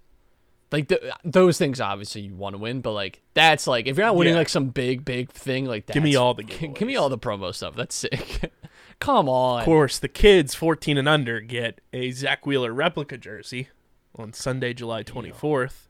[0.72, 0.92] Like
[1.24, 4.34] those things obviously you want to win but like that's like if you're not winning
[4.34, 4.40] Yeah.
[4.40, 7.18] like some big big thing like that Give me all the give me all the
[7.18, 8.52] promo stuff that's sick
[9.00, 13.70] come on Of course, the kids 14 and under get a Zach Wheeler replica jersey
[14.16, 15.88] on Sunday, July 24th.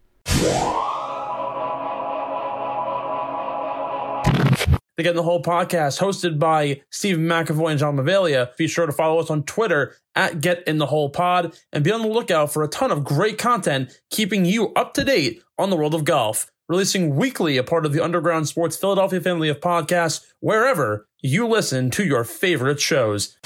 [4.99, 8.53] The Get in the Hole podcast, hosted by Stephen McAvoy and John Mavalia.
[8.57, 11.91] Be sure to follow us on Twitter at Get in the Hole Pod and be
[11.93, 15.69] on the lookout for a ton of great content keeping you up to date on
[15.69, 16.51] the world of golf.
[16.67, 21.89] Releasing weekly, a part of the Underground Sports Philadelphia family of podcasts, wherever you listen
[21.91, 23.38] to your favorite shows.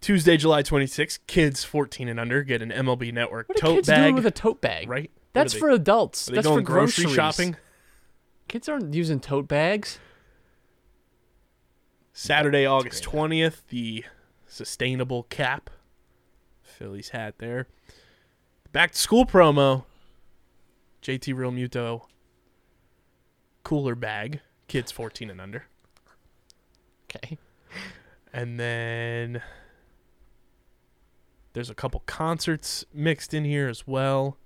[0.00, 4.02] Tuesday, July 26th, kids 14 and under get an MLB Network what tote kids bag.
[4.02, 5.10] doing with a tote bag right?
[5.32, 7.14] That's for adults that's for grocery groceries.
[7.14, 7.56] shopping?
[8.48, 9.98] kids aren't using tote bags
[12.12, 14.04] Saturday, August 20th, the
[14.46, 15.70] sustainable cap.
[16.62, 17.68] Phillies hat there.
[18.70, 19.84] back to school promo.
[21.02, 22.02] JT Realmuto
[23.64, 25.64] cooler bag, kids 14 and under.
[27.04, 27.38] Okay.
[28.32, 29.42] And then
[31.52, 34.36] there's a couple concerts mixed in here as well.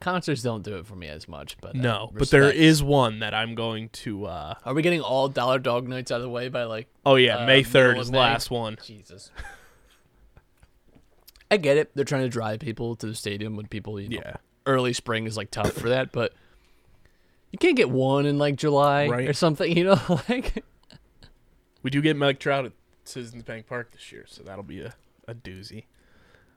[0.00, 3.18] Concerts don't do it for me as much, but uh, No, but there is one
[3.18, 6.30] that I'm going to uh Are we getting all dollar dog nights out of the
[6.30, 8.18] way by like Oh yeah, Uh, May 3rd middle is the May.
[8.18, 8.78] last one.
[8.82, 9.30] Jesus?
[11.50, 11.90] I get it.
[11.94, 14.36] They're trying to drive people to the stadium when people, you know, Yeah.
[14.66, 16.32] early spring is like tough for that, but
[17.52, 19.28] you can't get one in like July Right.
[19.28, 20.64] or something, you know, like
[21.82, 22.72] We do get Mike Trout at
[23.04, 24.94] Citizens Bank Park this year, so that'll be a,
[25.26, 25.84] a doozy.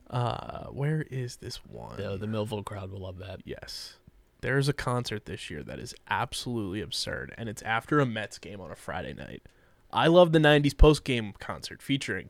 [0.10, 1.98] Uh where is this one?
[1.98, 3.42] the, the Millville crowd will love that.
[3.46, 3.96] Yes.
[4.42, 8.60] There's a concert this year that is absolutely absurd, and it's after a Mets game
[8.60, 9.42] on a Friday night.
[9.90, 12.30] I love the 90s post game concert featuring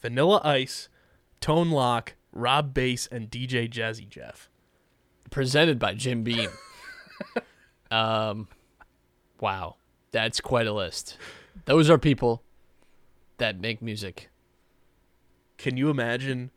[0.00, 0.88] Vanilla Ice,
[1.40, 4.48] Tone Loc, Rob Base, and DJ Jazzy Jeff.
[5.30, 6.48] Presented by Jim Beam.
[7.90, 8.48] um,
[9.38, 9.76] wow,
[10.12, 11.18] that's quite a list.
[11.66, 12.42] Those are people
[13.36, 14.30] that make music.
[15.58, 16.50] Can you imagine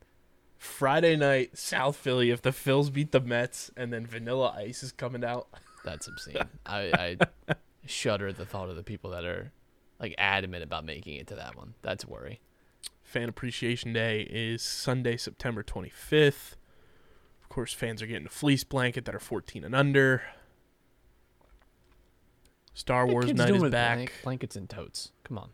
[0.64, 4.92] Friday night, South Philly, if the Phils beat the Mets and then Vanilla Ice is
[4.94, 5.48] coming out?
[5.84, 6.38] That's obscene.
[6.66, 7.18] I,
[7.50, 9.52] I shudder at the thought of the people that are
[10.00, 11.74] like adamant about making it to that one.
[11.82, 12.40] That's a worry.
[13.04, 16.54] Fan Appreciation Day is Sunday, September 25th.
[17.42, 20.24] Of course, fans are getting a fleece blanket that are 14 and under.
[22.74, 23.98] Star Wars Night is back.
[23.98, 25.12] blank- blankets and totes.
[25.26, 25.50] Come on,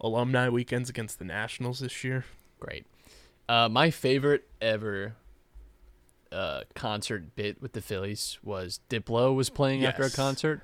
[0.00, 2.24] Alumni weekends against the Nationals this year.
[2.60, 2.86] great.
[3.52, 5.14] Uh, my favorite ever
[6.32, 10.62] uh, concert bit with the Phillies was Diplo was playing after a concert,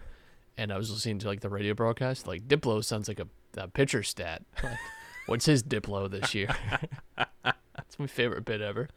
[0.57, 2.27] and I was listening to like the radio broadcast.
[2.27, 3.27] Like Diplo sounds like a,
[3.59, 4.43] a pitcher stat.
[4.63, 4.79] Like,
[5.27, 6.49] what's his Diplo this year?
[7.45, 8.89] That's my favorite bit ever.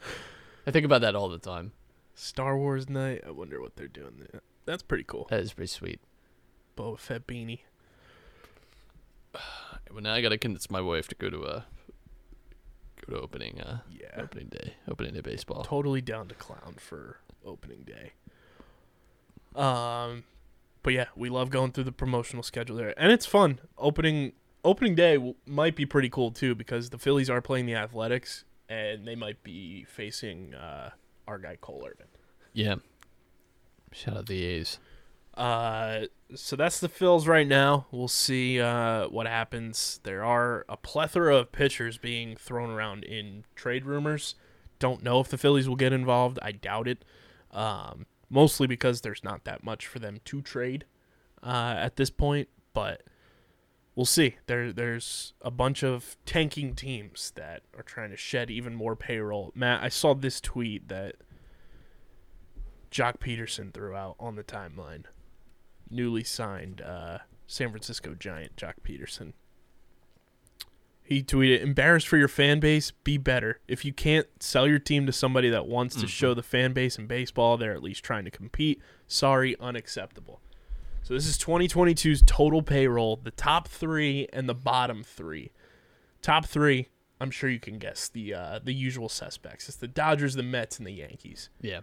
[0.66, 1.74] I think about that all the time.
[2.16, 3.22] Star Wars Night.
[3.28, 4.42] I wonder what they're doing there.
[4.64, 5.28] That's pretty cool.
[5.30, 6.00] That is pretty sweet.
[6.78, 7.60] Boba Fett beanie.
[9.92, 11.66] Well, now I gotta convince my wife to go to a
[13.06, 14.22] go to opening uh Yeah.
[14.22, 15.64] opening day opening day baseball.
[15.64, 18.14] Totally down to clown for opening day.
[19.56, 20.24] Um,
[20.84, 23.60] but yeah, we love going through the promotional schedule there, and it's fun.
[23.78, 24.34] Opening
[24.64, 28.46] opening day w- might be pretty cool too because the Phillies are playing the Athletics,
[28.70, 30.92] and they might be facing uh,
[31.28, 32.08] our guy Cole Irvin.
[32.54, 32.76] Yeah.
[33.92, 34.80] Shout out the A's.
[35.36, 36.02] Uh,
[36.36, 37.88] so that's the Phils right now.
[37.92, 40.00] We'll see uh, what happens.
[40.04, 44.36] There are a plethora of pitchers being thrown around in trade rumors.
[44.80, 46.40] Don't know if the Phillies will get involved.
[46.42, 47.06] I doubt it.
[47.52, 50.86] Um, mostly because there's not that much for them to trade
[51.44, 52.50] uh, at this point.
[52.74, 53.04] But
[53.96, 54.36] we'll see.
[54.48, 59.52] There, there's a bunch of tanking teams that are trying to shed even more payroll.
[59.56, 61.16] Matt, I saw this tweet that
[62.90, 65.06] Joc Pederson threw out on the timeline
[65.92, 69.34] newly signed uh, San Francisco Giant Joc Pederson.
[71.04, 73.60] He tweeted, "Embarrassed for your fan base, be better.
[73.68, 76.98] If you can't sell your team to somebody that wants to show the fan base
[76.98, 80.42] in baseball they're at least trying to compete, sorry, unacceptable."
[81.04, 85.52] So this is 2022's total payroll, the top 3 and the bottom 3.
[86.22, 86.88] Top 3,
[87.20, 89.68] I'm sure you can guess the uh, the usual suspects.
[89.68, 91.50] It's the Dodgers, the Mets, and the Yankees.
[91.62, 91.82] Yeah.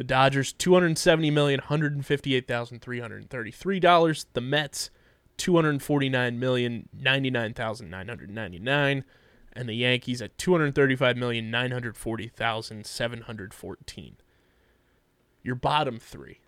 [0.00, 4.24] The Dodgers, two hundred seventy million, hundred and fifty-eight thousand three hundred thirty-three dollars.
[4.32, 4.88] The Mets,
[5.36, 9.04] two hundred forty-nine million, ninety-nine thousand nine hundred ninety-nine,
[9.52, 14.16] and the Yankees at two hundred thirty-five million, nine hundred forty thousand seven hundred fourteen.
[15.42, 16.40] Your bottom three.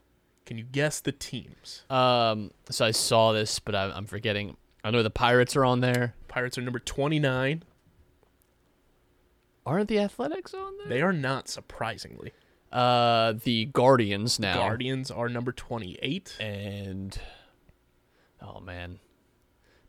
[0.47, 1.85] Can you guess the teams?
[1.91, 4.57] Um so I saw this but I, I'm forgetting.
[4.83, 6.15] I know the Pirates are on there.
[6.27, 7.65] Pirates are number twenty-nine.
[9.67, 10.89] Aren't the Athletics on there?
[10.89, 12.33] They are not surprisingly.
[12.73, 14.55] Uh, the Guardians now.
[14.55, 16.37] Guardians are number 28.
[16.41, 17.19] And
[18.41, 18.99] oh man,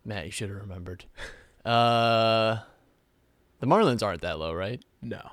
[0.04, 1.06] Matt, you should have remembered.
[1.64, 2.58] Uh,
[3.60, 4.84] the Marlins aren't that low, right?
[5.00, 5.30] No.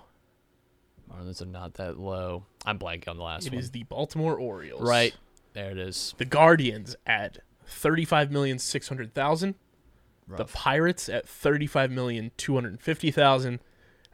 [1.12, 2.46] Marlins are not that low.
[2.66, 3.60] I'm blanking on the last it one.
[3.60, 4.88] It is the Baltimore Orioles.
[4.88, 5.14] Right.
[5.52, 6.16] There it is.
[6.18, 7.40] The Guardians at
[7.70, 9.56] 35,600,000.
[10.38, 13.60] The Pirates at 35,250,000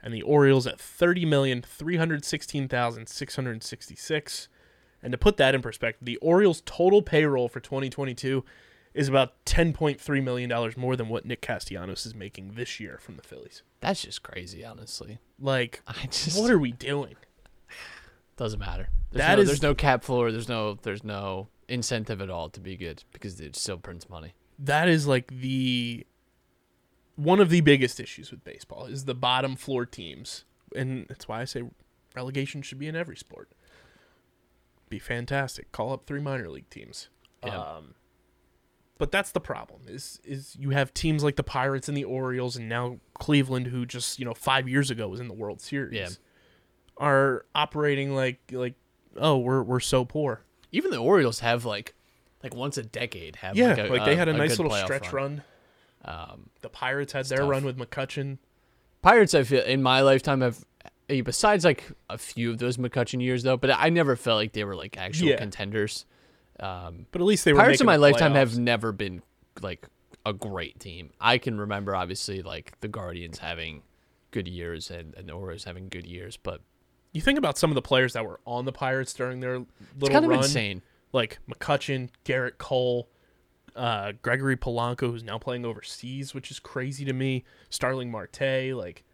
[0.02, 4.48] and the Orioles at thirty million three hundred sixteen thousand six hundred sixty-six.
[5.02, 8.44] And to put that in perspective, the Orioles' total payroll for 2022
[8.94, 13.14] is about 10.3 million dollars more than what Nick Castellanos is making this year from
[13.16, 13.62] the Phillies.
[13.78, 15.18] That's just crazy, honestly.
[15.38, 17.14] Like, I just what are we doing?
[18.36, 18.88] doesn't matter.
[19.12, 20.32] There's That no, is- there's no cap floor.
[20.32, 24.34] There's no there's no incentive at all to be good because it still prints money.
[24.58, 26.06] that is like the
[27.18, 30.44] one of the biggest issues with baseball is the bottom floor teams
[30.74, 31.62] and that's why i say
[32.14, 33.50] relegation should be in every sport
[34.88, 35.70] be fantastic.
[35.72, 37.08] Call up three minor league teams.
[37.44, 37.58] Yeah.
[37.58, 37.94] Um,
[38.96, 42.56] but that's the problem is is you have teams like the Pirates and the Orioles
[42.56, 45.94] and now Cleveland who just you know five years ago was in the World Series
[45.94, 46.08] Yeah.
[46.96, 48.74] are operating like like
[49.16, 50.42] oh we're we're so poor
[50.72, 51.94] Even the Orioles have like
[52.42, 55.44] like once a decade have yeah like, like, they had a, nice little stretch run.
[56.04, 57.50] Um, The Pirates had their tough.
[57.50, 58.38] run with McCutchen.
[59.02, 60.64] Pirates, I feel in my lifetime have
[61.08, 64.52] eh, besides like a few of those McCutchen years though, but I never felt like
[64.52, 65.36] they were like actual Yeah.
[65.36, 66.04] contenders.
[66.60, 69.22] Um, But at least they were Pirates in my lifetime have never been
[69.62, 69.86] like
[70.26, 71.10] a great team.
[71.20, 73.82] I can remember obviously like the Guardians having
[74.30, 76.60] good years and, and the Orioles having good years, but
[77.12, 79.68] You think about some of the players that were on the Pirates during their little
[80.00, 80.82] it's kind of run, insane.
[81.12, 83.08] like McCutchen, Gerrit Cole,
[83.76, 87.44] uh, Gregory Polanco, who's now playing overseas, which is crazy to me.
[87.70, 89.04] Starling Marte, like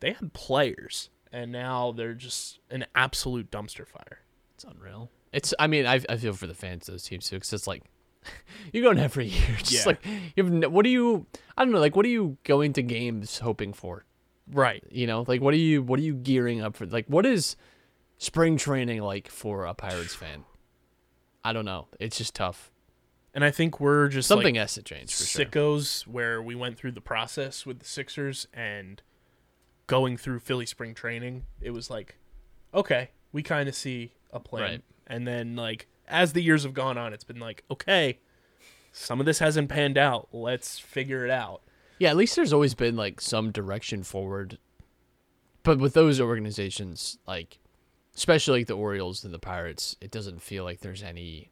[0.00, 4.20] they had players, and now they're just an absolute dumpster fire.
[4.54, 5.10] It's unreal.
[5.32, 5.52] It's.
[5.58, 7.82] I mean, I, I feel for the fans of those teams too, because it's like
[8.72, 9.46] you're going every year.
[9.58, 9.82] Just Yeah.
[9.86, 10.04] like
[10.36, 10.52] you have.
[10.52, 11.26] No, what are you?
[11.56, 11.78] I don't know.
[11.80, 14.04] Like, what are you going to games hoping for?
[14.50, 14.82] Right.
[14.90, 15.82] You know, like what are you?
[15.82, 16.86] What are you gearing up for?
[16.86, 17.56] Like, what is
[18.18, 20.44] spring training like for a Pirates fan?
[21.44, 21.86] I don't know.
[22.00, 22.72] It's just tough.
[23.36, 25.44] And I think we're just Something like has to change for sure.
[25.44, 29.02] sickos where we went through the process with the Sixers and
[29.86, 31.44] going through Philly spring training.
[31.60, 32.16] It was like,
[32.72, 34.62] okay, we kind of see a plan.
[34.62, 34.82] Right.
[35.06, 38.20] And then like as the years have gone on, it's been like, okay,
[38.90, 40.28] some of this hasn't panned out.
[40.32, 41.60] Let's figure it out.
[41.98, 44.56] Yeah, at least there's always been like some direction forward.
[45.62, 47.58] But with those organizations, like
[48.16, 51.50] especially like the Orioles and the Pirates, it doesn't feel like there's any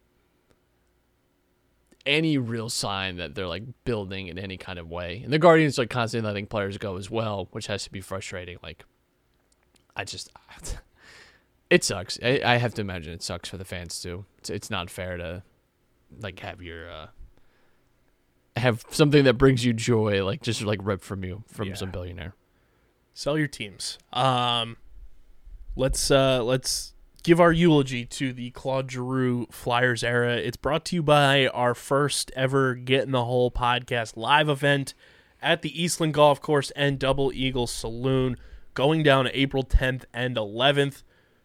[2.06, 5.20] any real sign that they're like building in any kind of way.
[5.24, 8.58] And the Guardians are constantly letting players go as well, which has to be frustrating.
[8.62, 8.84] Like
[9.96, 10.30] I just
[11.70, 12.18] it sucks.
[12.22, 14.24] I, I have to imagine it sucks for the fans too.
[14.38, 15.42] It's it's not fair to
[16.20, 17.06] like have your uh
[18.56, 21.74] have something that brings you joy like just like ripped from you from Yeah.
[21.74, 22.34] some billionaire.
[23.12, 23.98] Sell your teams.
[24.12, 24.76] Um,
[25.76, 26.93] let's uh, let's
[27.24, 30.36] give our eulogy to the Claude Giroux Flyers era.
[30.36, 34.92] It's brought to you by our first ever Get in the Hole podcast live event
[35.40, 38.36] at the Eastland Golf Course and Double Eagle Saloon,
[38.74, 41.02] going down April 10th and 11th.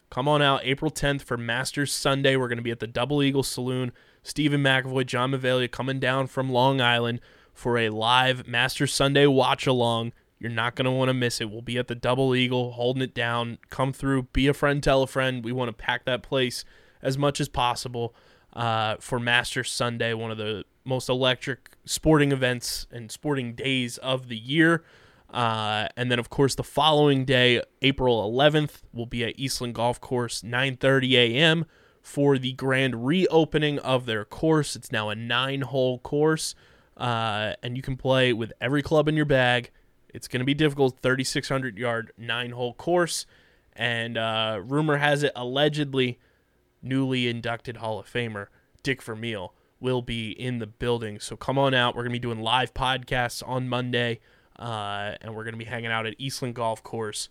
[0.10, 2.36] Come on out April 10th for Masters Sunday.
[2.36, 3.94] We're going to be at the Double Eagle Saloon.
[4.22, 7.22] Stephen McAvoy, John Mavalia coming down from Long Island
[7.54, 10.12] for a live Masters Sunday watch along.
[10.40, 11.52] You're not going to want to miss it.
[11.52, 13.58] We'll be at the Double Eagle holding it down.
[13.70, 15.44] Come through, be a friend, tell a friend.
[15.44, 16.64] We want to pack that place
[17.02, 18.16] as much as possible
[18.54, 24.30] uh, for Masters Sunday, one of the most electric sporting events and sporting days of
[24.30, 24.84] the year.
[25.30, 30.02] Uh, and then, of course, the following day, April 11th, will be at Eastland Golf
[30.02, 31.66] Course, 9:30 a.m.
[32.02, 34.76] for the grand reopening of their course.
[34.76, 36.56] It's now a nine-hole course,
[36.98, 39.70] uh, and you can play with every club in your bag.
[40.14, 43.26] It's going to be difficult, 3,600 yard, nine-hole course,
[43.74, 46.20] and uh, rumor has it allegedly
[46.82, 48.48] newly inducted Hall of Famer
[48.84, 51.20] Dick Vermeil will be in the building.
[51.20, 51.96] So come on out.
[51.96, 54.20] We're going to be doing live podcasts on Monday,
[54.58, 57.30] uh, and we're going to be hanging out at Eastland Golf Course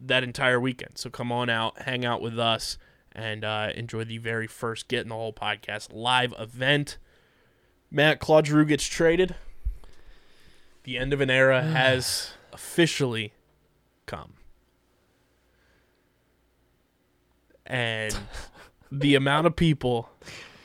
[0.00, 0.98] that entire weekend.
[0.98, 2.78] So come on out, hang out with us,
[3.12, 6.98] and uh, enjoy the very first Get in the Hole podcast live event.
[7.90, 9.36] Matt Claude Giroux gets traded.
[10.84, 13.32] The end of an era has officially
[14.06, 14.34] come.
[17.66, 18.16] And
[18.92, 20.10] the amount of people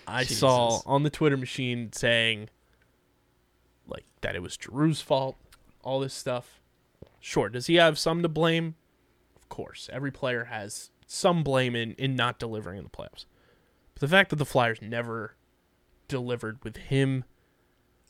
[0.08, 0.84] I saw Jesus.
[0.86, 2.50] on the Twitter machine saying
[3.88, 5.38] like that it was Drew's fault,
[5.84, 6.60] all this stuff.
[7.20, 8.76] Sure, does he have some to blame?
[9.36, 9.90] Of course.
[9.92, 13.26] Every player has some blame in, in not delivering in the playoffs.
[13.94, 15.36] But the fact that the Flyers never
[16.08, 17.26] delivered with him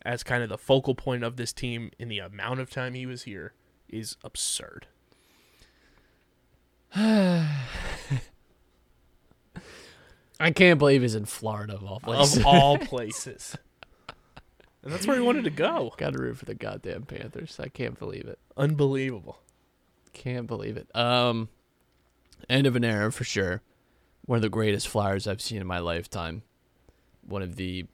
[0.04, 3.06] as kind of the focal point of this team in the amount of time he
[3.06, 3.54] was here
[3.88, 4.88] is absurd.
[6.96, 7.66] I
[10.52, 12.38] can't believe he's in Florida of all places.
[12.38, 13.58] Of all places.
[14.82, 15.94] And that's where he wanted to go.
[15.98, 17.60] Got to root for the goddamn Panthers.
[17.60, 18.40] I can't believe it.
[18.56, 19.40] Unbelievable.
[20.14, 20.88] Can't believe it.
[20.96, 21.50] Um,
[22.50, 23.62] end of an era for sure.
[24.26, 26.44] One of the greatest Flyers I've seen in my lifetime.
[27.22, 27.88] One of the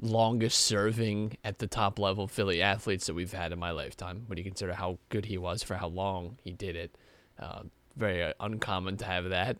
[0.00, 4.24] longest serving at the top level Philly athletes that we've had in my lifetime.
[4.26, 6.96] When you consider how good he was for how long he did it,
[7.38, 7.62] uh,
[7.96, 9.58] very uh, uncommon to have that.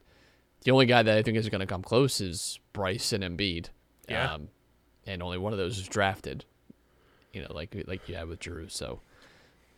[0.64, 3.68] The only guy that I think is going to come close is Bryson Embiid.
[4.08, 4.34] Yeah.
[4.34, 4.48] Um,
[5.06, 6.44] and only one of those is drafted.
[7.32, 8.68] You know, like like you had with Drew.
[8.68, 9.00] So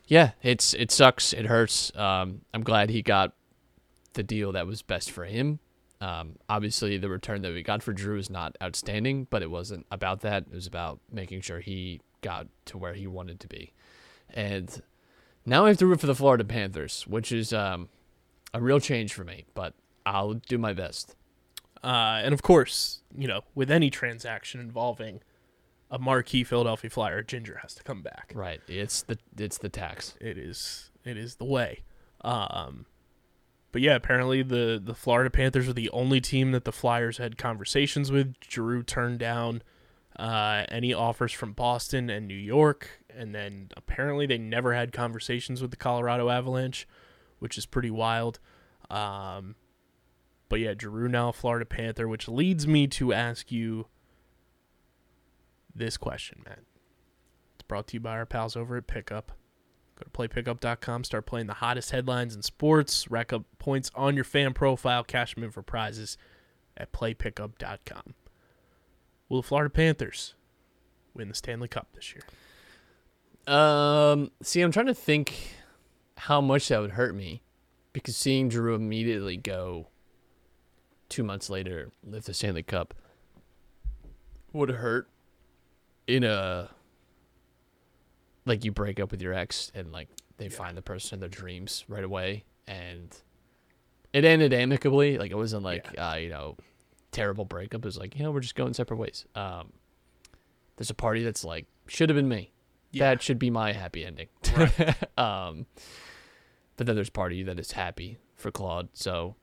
[0.06, 1.32] yeah, it's it sucks.
[1.32, 1.94] It hurts.
[1.96, 3.34] Um, I'm glad he got
[4.14, 5.58] the deal that was best for him.
[6.02, 9.86] Um, obviously, the return that we got for Drew is not outstanding, but it wasn't
[9.92, 10.46] about that.
[10.50, 13.72] It was about making sure he got to where he wanted to be.
[14.28, 14.82] And
[15.46, 17.88] now I have to root for the Florida Panthers, which is um,
[18.52, 19.74] a real change for me, but
[20.04, 21.14] I'll do my best.
[21.84, 25.20] Uh, and of course, you know, with any transaction involving
[25.88, 28.32] a marquee Philadelphia Flyer, Ginger has to come back.
[28.34, 28.60] Right.
[28.66, 30.14] It's the it's the tax.
[30.20, 31.84] It is it is the way.
[32.22, 32.86] Um,
[33.72, 37.38] but yeah, apparently the the Florida Panthers are the only team that the Flyers had
[37.38, 38.34] conversations with.
[38.48, 39.62] Giroux turned down
[40.16, 45.62] uh, any offers from Boston and New York, and then apparently they never had conversations
[45.62, 46.86] with the Colorado Avalanche,
[47.38, 48.38] which is pretty wild.
[48.90, 49.56] Um,
[50.50, 53.86] but yeah, Giroux now Florida Panther, which leads me to ask you
[55.74, 56.66] this question, man.
[57.54, 59.32] It's brought to you by our pals over at Pickup.
[60.02, 64.24] Go to playpickup.com, start playing the hottest headlines in sports, rack up points on your
[64.24, 66.16] fan profile, cash them in for prizes
[66.76, 68.14] at playpickup.com.
[69.28, 70.34] Will the Florida Panthers
[71.14, 73.54] win the Stanley Cup this year?
[73.54, 75.54] Um, see, I'm trying to think
[76.16, 77.42] how much that would hurt me
[77.92, 79.88] because seeing Drew immediately go
[81.08, 82.94] two months later lift the Stanley Cup
[84.52, 85.08] would hurt
[86.06, 86.70] in a
[88.44, 91.28] like you break up with your ex and like they find the person in their
[91.28, 93.16] dreams right away and
[94.12, 95.18] it ended amicably.
[95.18, 96.56] Like it wasn't like uh you know
[97.10, 97.80] terrible breakup.
[97.82, 99.26] It was like you know we're just going separate ways.
[99.34, 99.72] Um
[100.76, 102.52] there's a party that's like should have been me.
[102.90, 103.10] Yeah.
[103.10, 104.28] that should be my happy ending.
[105.16, 105.66] Um
[106.76, 108.88] but then there's party that is happy for claude.
[108.92, 109.36] So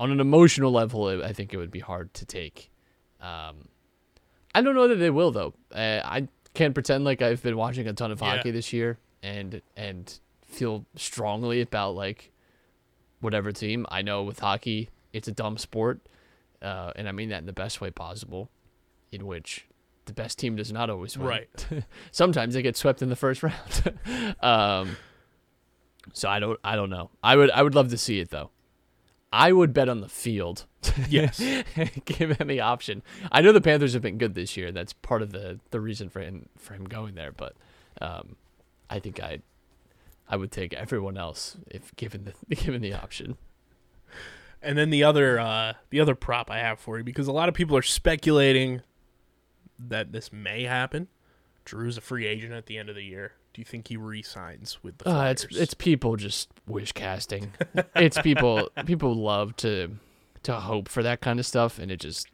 [0.00, 2.70] on an emotional level it, i think it would be hard to take.
[3.20, 3.68] Um
[4.54, 5.54] I don't know that they will though.
[5.72, 8.36] Uh, I can't pretend like I've been watching a ton of Yeah.
[8.36, 12.32] hockey this year and and feel strongly about like
[13.20, 13.86] whatever team.
[13.90, 16.00] I know with hockey, it's a dumb sport,
[16.62, 18.50] uh, and I mean that in the best way possible,
[19.12, 19.66] in which
[20.06, 21.26] the best team does not always win.
[21.26, 21.66] Right.
[22.12, 24.34] Sometimes they get swept in the first round.
[24.40, 24.96] um,
[26.12, 27.10] so I don't I don't know.
[27.22, 28.50] I would I would love to see it though.
[29.32, 30.66] I would bet on the field.
[31.08, 31.38] Yes.
[32.04, 34.72] Given the option, I know the Panthers have been good this year.
[34.72, 37.32] That's part of the the reason for him for him going there.
[37.32, 37.54] But
[38.00, 38.36] um,
[38.88, 39.40] I think I
[40.28, 43.36] I would take everyone else if given the given the option.
[44.60, 47.48] And then the other uh, the other prop I have for you because a lot
[47.48, 48.82] of people are speculating
[49.78, 51.08] that this may happen.
[51.64, 53.32] Drew's a free agent at the end of the year.
[53.58, 57.54] Do you think he re-signs with the Uh, it's it's people just wish casting.
[57.96, 59.96] it's people people love to
[60.44, 62.28] to hope for that kind of stuff, and it just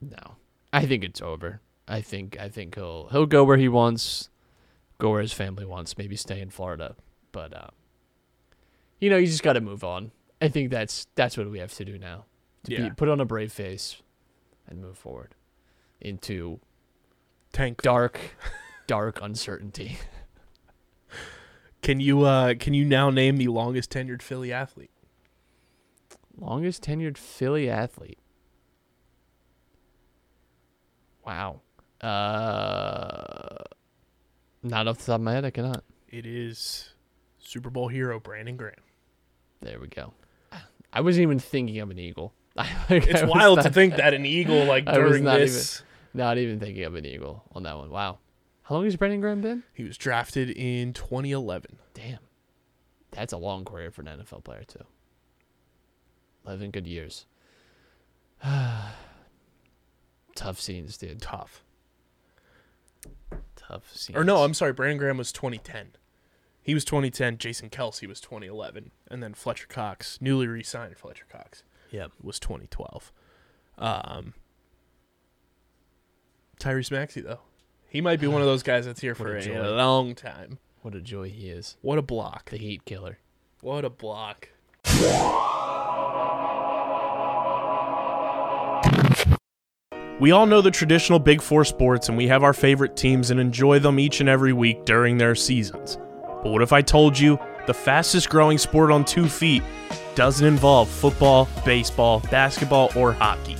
[0.00, 0.34] no.
[0.72, 1.60] I think it's over.
[1.86, 4.28] I think I think he'll he'll go where he wants,
[4.98, 5.96] go where his family wants.
[5.96, 6.96] Maybe stay in Florida,
[7.30, 7.68] but uh,
[8.98, 10.10] you know you just got to move on.
[10.42, 12.24] I think that's that's what we have to do now.
[12.64, 12.88] To Yeah.
[12.88, 14.02] be, put on a brave face
[14.66, 15.36] and move forward
[16.00, 16.58] into
[17.52, 17.82] tank.
[17.82, 18.18] dark,
[18.88, 19.98] dark uncertainty.
[21.80, 24.90] Can you uh, can you now name the longest tenured Philly athlete?
[26.36, 28.18] Longest tenured Philly athlete.
[31.24, 31.60] Wow.
[32.00, 33.62] Uh,
[34.64, 35.84] not off the top of my head, I cannot.
[36.08, 36.90] It is
[37.38, 38.74] Super Bowl hero Brandon Graham.
[39.60, 40.12] There we go.
[40.92, 42.34] I wasn't even thinking of an eagle.
[42.90, 45.82] It's wild to think that an eagle like during not this
[46.12, 47.88] Not even thinking of an eagle on that one.
[47.88, 48.18] Wow.
[48.68, 49.62] How long has Brandon Graham been?
[49.72, 51.78] he was drafted in 2011.
[51.94, 52.18] Damn.
[53.12, 54.84] That's a long career for an NFL player, too.
[56.46, 57.24] 11 good years.
[60.34, 61.22] Tough scenes, dude.
[61.22, 61.64] Tough.
[63.56, 64.16] Tough scenes.
[64.18, 64.72] Or no, I'm sorry.
[64.74, 65.92] Brandon Graham was 2010.
[66.62, 67.38] He was 2010.
[67.38, 72.12] Jason Kelce was 2011, and then Fletcher Cox, newly re-signed Fletcher Cox, Yep.
[72.22, 73.12] was 2012.
[73.78, 74.34] Um,
[76.60, 77.40] Tyrese Maxey though,
[77.88, 80.58] he might be one of those guys that's here for a a, long time.
[80.82, 81.76] What a joy he is.
[81.80, 82.50] What a block!
[82.50, 83.18] The heat killer.
[83.62, 84.50] What a block!
[90.20, 93.38] We all know the traditional Big Four sports, and we have our favorite teams and
[93.38, 95.96] enjoy them each and every week during their seasons.
[96.42, 99.62] But what if I told you the fastest growing sport on two feet
[100.14, 103.56] doesn't involve football, baseball, basketball, or hockey?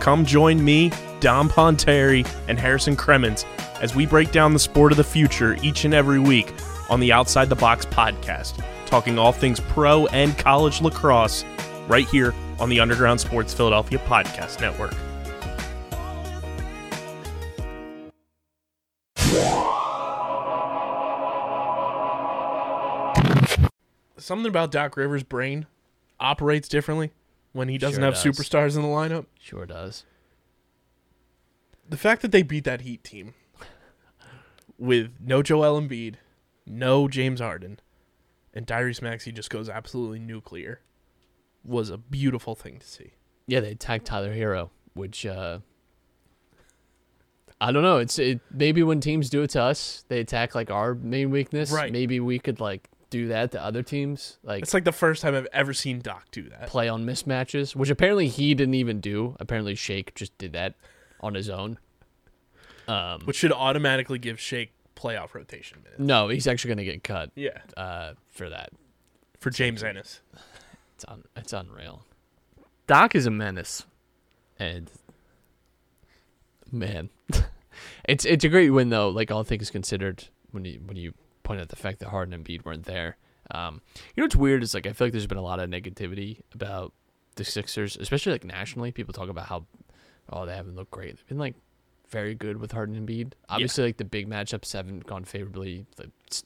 [0.00, 0.90] Come join me,
[1.20, 3.44] Dom Ponteri, and Harrison Kremens
[3.80, 6.52] as we break down the sport of the future each and every week
[6.88, 11.44] on the Outside the Box podcast, talking all things pro and college lacrosse
[11.88, 14.94] right here on the Underground Sports Philadelphia Podcast Network.
[24.18, 25.66] Something about Doc Rivers' brain
[26.18, 27.12] operates differently
[27.52, 28.24] when he doesn't Sure have does.
[28.24, 29.26] superstars in the lineup.
[29.38, 30.04] Sure does.
[31.88, 33.34] The fact that they beat that Heat team
[34.78, 36.16] with no Joel Embiid,
[36.66, 37.80] no James Harden,
[38.52, 40.80] and Tyrese Maxey just goes absolutely nuclear
[41.64, 43.12] was a beautiful thing to see.
[43.46, 45.60] Yeah, they attacked Tyler Herro, which uh
[47.60, 47.98] I don't know.
[47.98, 51.70] It's it maybe when teams do it to us, they attack like our main weakness.
[51.70, 51.92] Right.
[51.92, 55.34] Maybe we could like do that to other teams, like It's like the first time
[55.34, 56.66] I've ever seen Doc do that.
[56.66, 59.36] play on mismatches, which apparently he didn't even do.
[59.38, 60.74] Apparently Shake just did that
[61.20, 61.78] on his own.
[62.88, 66.00] Um, Which should automatically give Shake playoff rotation minutes.
[66.00, 67.58] no, he's actually gonna get cut Yeah.
[67.76, 68.70] uh, for that.
[69.40, 70.20] For James Ennis.
[70.94, 72.04] It's un- it's unreal.
[72.86, 73.84] Doc is a menace,
[74.58, 74.90] and
[76.70, 77.10] man,
[78.08, 79.08] it's it's a great win though.
[79.08, 81.12] Like all things considered, when you when you
[81.42, 83.16] point out the fact that Harden and Embiid weren't there,
[83.50, 83.82] um,
[84.14, 86.40] you know what's weird is like I feel like there's been a lot of negativity
[86.52, 86.92] about
[87.36, 88.92] the Sixers, especially like nationally.
[88.92, 89.66] People talk about how
[90.30, 91.16] oh they haven't looked great.
[91.16, 91.54] They've been like
[92.08, 93.32] very good with Harden and Embiid.
[93.48, 95.86] Obviously, like the big matchups haven't gone favorably.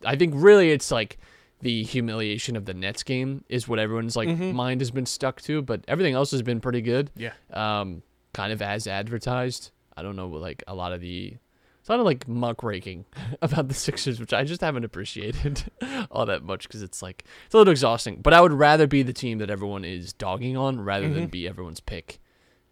[0.05, 1.19] I think really it's like
[1.61, 5.63] the humiliation of the Nets game is what everyone's like mind has been stuck to,
[5.63, 7.11] but everything else has been pretty good.
[7.17, 7.33] Yeah.
[7.53, 8.03] Um,
[8.33, 9.71] kind of as advertised.
[9.97, 11.37] I don't know, like a lot of the
[11.81, 13.07] it's a lot of like muck raking
[13.43, 15.65] about the Sixers, which I just haven't appreciated
[16.11, 18.21] all that much because it's like it's a little exhausting.
[18.23, 21.49] But I would rather be the team that everyone is dogging on rather than be
[21.49, 22.21] everyone's pick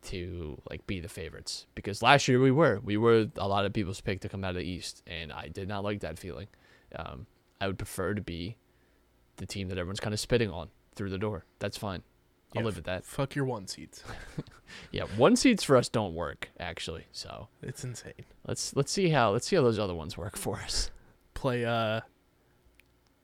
[0.05, 1.67] to like be the favorites.
[1.75, 4.51] Because last year we were, we were a lot of people's pick to come out
[4.51, 6.49] of the East, and I did not like that feeling.
[6.97, 7.27] Um,
[7.61, 8.57] I would prefer to be
[9.37, 11.45] the team that everyone's kind of spitting on through the door.
[11.59, 12.03] That's fine.
[12.57, 13.05] I'll Yeah, live with that.
[13.05, 14.03] Fuck your one seeds.
[14.93, 17.07] Yeah, one seats for us don't work actually.
[17.11, 18.13] So It's insane.
[18.47, 20.91] let's let's see how let's see how those other ones work for us.
[21.33, 22.03] Play uh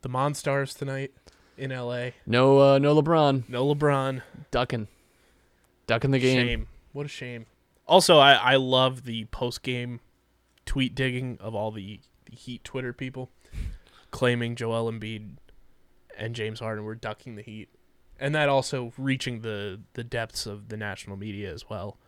[0.00, 1.12] the Monstars tonight
[1.58, 2.10] in LA.
[2.26, 4.22] No, uh, no LeBron No LeBron.
[4.50, 4.88] ducking,
[5.86, 6.46] ducking the game.
[6.46, 6.66] Shame.
[6.92, 7.46] What a shame.
[7.86, 10.00] Also, I, I love the post game
[10.64, 13.30] tweet digging of all the, the Heat Twitter people
[14.10, 15.36] claiming Joel Embiid
[16.16, 17.68] and James Harden were ducking the Heat.
[18.18, 21.98] And that also reaching the, the depths of the national media as well.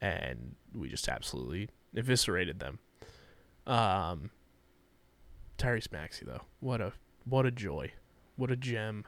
[0.00, 2.78] And we just absolutely eviscerated them.
[3.66, 4.30] Um
[5.58, 6.42] Tyrese Maxey though.
[6.60, 6.92] What a
[7.24, 7.92] what a joy.
[8.36, 9.04] What a gem.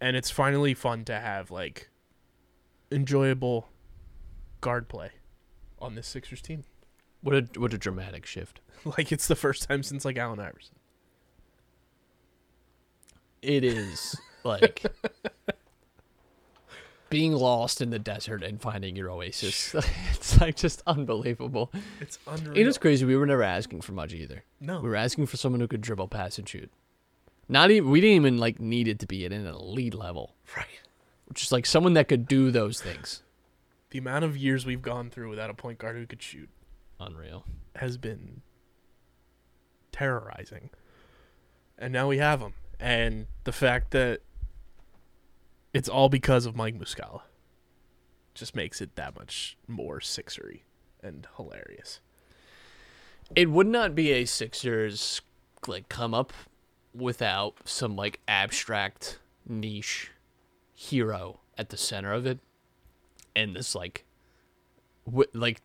[0.00, 1.88] And it's finally fun to have like
[2.90, 3.68] enjoyable
[4.60, 5.10] guard play
[5.78, 6.64] on this Sixers team.
[7.20, 8.60] What a what a dramatic shift.
[8.98, 10.74] Like it's the first time since like Allen Iverson.
[13.40, 14.84] It is like
[17.08, 19.74] being lost in the desert and finding your oasis.
[20.12, 21.72] it's like just unbelievable.
[22.00, 22.58] It's unreal.
[22.58, 23.06] It is crazy.
[23.06, 24.44] We were never asking for much either.
[24.60, 24.80] no.
[24.80, 26.70] We were asking for someone who could dribble, pass, and shoot.
[27.48, 30.66] Not even we didn't even like need it to be at an elite level, right.
[31.42, 33.22] Is like someone that could do those things.
[33.90, 36.48] The amount of years we've gone through without a point guard who could shoot
[37.00, 37.44] Unreal.
[37.76, 38.42] has been
[39.92, 40.70] terrorizing.
[41.78, 42.54] And now we have him.
[42.80, 44.20] And the fact that
[45.72, 47.22] it's all because of Mike Muscala
[48.34, 50.62] just makes it that much more sixery
[51.02, 52.00] and hilarious.
[53.34, 55.22] It would not be a Sixers
[55.66, 56.32] like come up
[56.94, 60.10] without some like abstract niche
[60.74, 62.38] hero at the center of it,
[63.34, 64.04] and this like,
[65.06, 65.60] wi- like.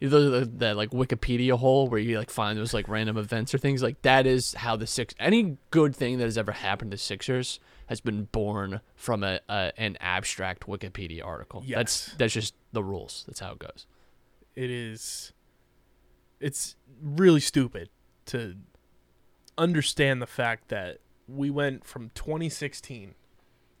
[0.00, 3.54] you know, the, that like Wikipedia hole where you like find those like random events
[3.54, 6.90] or things like that is how the six any good thing that has ever happened
[6.90, 11.60] to Sixers has been born from a, a an abstract Wikipedia article.
[11.60, 12.14] That's Yes.
[12.18, 13.24] that's just the rules.
[13.26, 13.86] That's how it goes.
[14.56, 15.32] it is
[16.40, 17.88] it's really stupid
[18.26, 18.56] to
[19.56, 20.98] understand the fact that
[21.28, 23.14] we went from 2016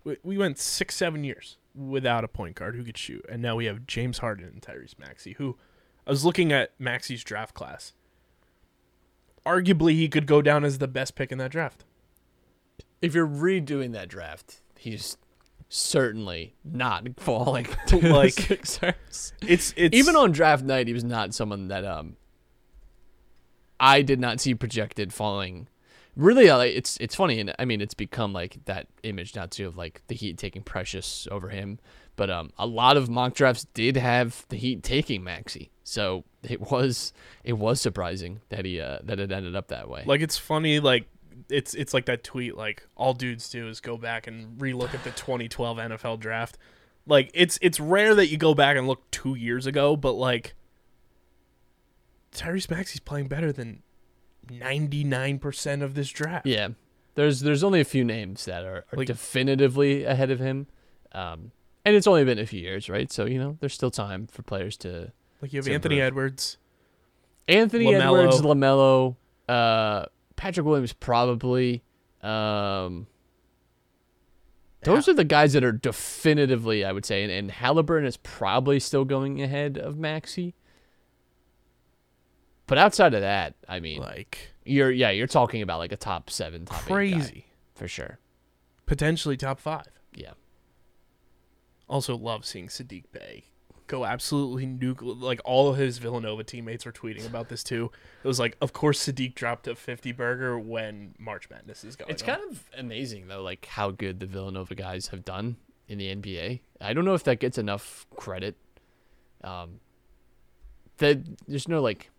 [0.04, 3.56] we, we went six seven years without a point guard who could shoot and now
[3.56, 5.56] we have james harden and tyrese maxey who
[6.06, 7.92] i was looking at maxey's draft class
[9.44, 11.84] arguably he could go down as the best pick in that draft
[13.02, 15.16] If you're redoing that draft, he's
[15.68, 19.32] certainly not falling to Like- Sixers.
[19.42, 22.16] it's it's Even on draft night, he was not someone that um
[23.80, 25.68] I did not see projected falling.
[26.16, 29.66] Really, uh, it's it's funny, and I mean, it's become like that image now too
[29.66, 31.78] of like the Heat taking Precious over him.
[32.16, 36.60] But um, a lot of mock drafts did have the Heat taking Maxey, so it
[36.70, 37.12] was
[37.42, 40.04] it was surprising that he uh, that it ended up that way.
[40.06, 41.06] Like it's funny, like
[41.50, 45.02] it's it's like that tweet, like all dudes do is go back and relook at
[45.04, 46.58] the 2012 NFL draft.
[47.06, 50.54] Like it's it's rare that you go back and look two years ago, but like
[52.32, 53.82] Tyrese Maxey's playing better than
[54.48, 56.46] 99% of this draft.
[56.46, 56.68] yeah,
[57.14, 60.66] There's there's only a few names that are, are Like- definitively ahead of him,
[61.12, 61.52] um,
[61.84, 63.10] and it's only been a few years, right?
[63.12, 65.12] So you know, there's still time for players to.
[65.42, 66.06] Like you have Anthony improve.
[66.06, 66.56] Edwards.
[67.46, 68.18] Anthony LaMelo.
[68.20, 69.16] Edwards, Lamelo,
[69.48, 71.82] uh, Patrick Williams, probably.
[72.22, 73.06] Um,
[74.82, 78.78] those are the guys that are definitively, I would say, and, and Halliburton is probably
[78.80, 80.54] still going ahead of Maxey.
[82.66, 86.30] But outside of that, I mean, Like you're yeah, you're talking about like a top
[86.30, 87.46] seven, top crazy.
[87.74, 88.18] for sure.
[88.86, 89.88] Potentially top five.
[90.14, 90.32] Yeah.
[91.88, 93.44] Also love seeing Saddiq Bey
[93.86, 95.00] go absolutely nuke.
[95.20, 97.90] Like all of his Villanova teammates were tweeting about this too.
[98.22, 102.10] It was like, of course Saddiq dropped a 50 burger when March Madness is going.
[102.10, 102.26] It's on.
[102.36, 105.56] kind of amazing though, like how good the Villanova guys have done
[105.88, 106.60] in the NBA.
[106.80, 108.56] I don't know if that gets enough credit.
[109.42, 109.80] Um,
[110.98, 112.10] that there's no like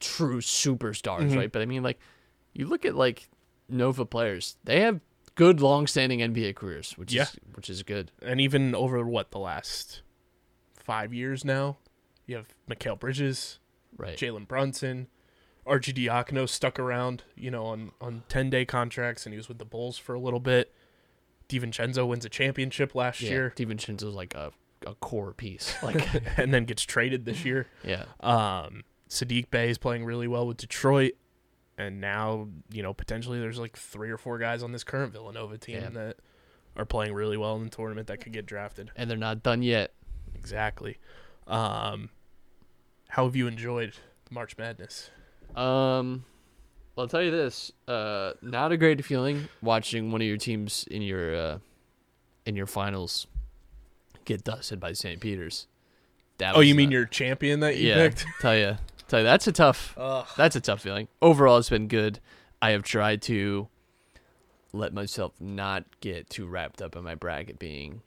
[0.00, 1.36] true superstars, Mhm.
[1.36, 1.52] right?
[1.52, 1.98] But I mean, like
[2.52, 3.28] you look at like
[3.68, 5.00] Nova players, they have
[5.34, 7.22] good, long-standing NBA careers, which Yeah.
[7.24, 8.10] is which is good.
[8.22, 10.02] and even over what the last
[10.74, 11.76] five years now,
[12.26, 13.58] you have Mikal Bridges,
[13.96, 14.16] Right.
[14.16, 15.08] Jalen Brunson,
[15.66, 19.64] Arcidiacono stuck around, you know, on on ten day contracts, and he was with the
[19.64, 20.72] Bulls for a little bit.
[21.48, 23.30] DiVincenzo wins a championship last yeah.
[23.30, 24.52] year, DiVincenzo's like a
[24.86, 25.74] a core piece.
[25.82, 27.66] Like and then gets traded this year.
[27.84, 28.04] yeah.
[28.20, 31.12] Um, Saddiq Bey is playing really well with Detroit,
[31.78, 35.58] and now you know potentially there's like three or four guys on this current Villanova
[35.58, 35.88] team Yeah.
[35.90, 36.16] that
[36.76, 38.90] are playing really well in the tournament that could get drafted.
[38.96, 39.92] And they're not done yet.
[40.34, 40.98] Exactly.
[41.46, 42.10] Um,
[43.08, 43.94] how have you enjoyed
[44.30, 45.10] March Madness?
[45.54, 46.24] Um,
[46.94, 50.84] well, I'll tell you this: uh, not a great feeling watching one of your teams
[50.90, 51.58] in your uh,
[52.44, 53.26] in your finals
[54.24, 55.20] get dusted by St.
[55.20, 55.68] Peter's.
[56.38, 58.08] That Oh, you mean not- your champion that you yeah?
[58.08, 58.26] picked?
[58.40, 58.76] Tell you,
[59.08, 59.94] tell you, that's a tough.
[60.36, 61.08] That's a tough feeling.
[61.22, 62.20] Overall, it's been good.
[62.62, 63.68] I have tried to
[64.72, 68.02] let myself not get too wrapped up in my bracket being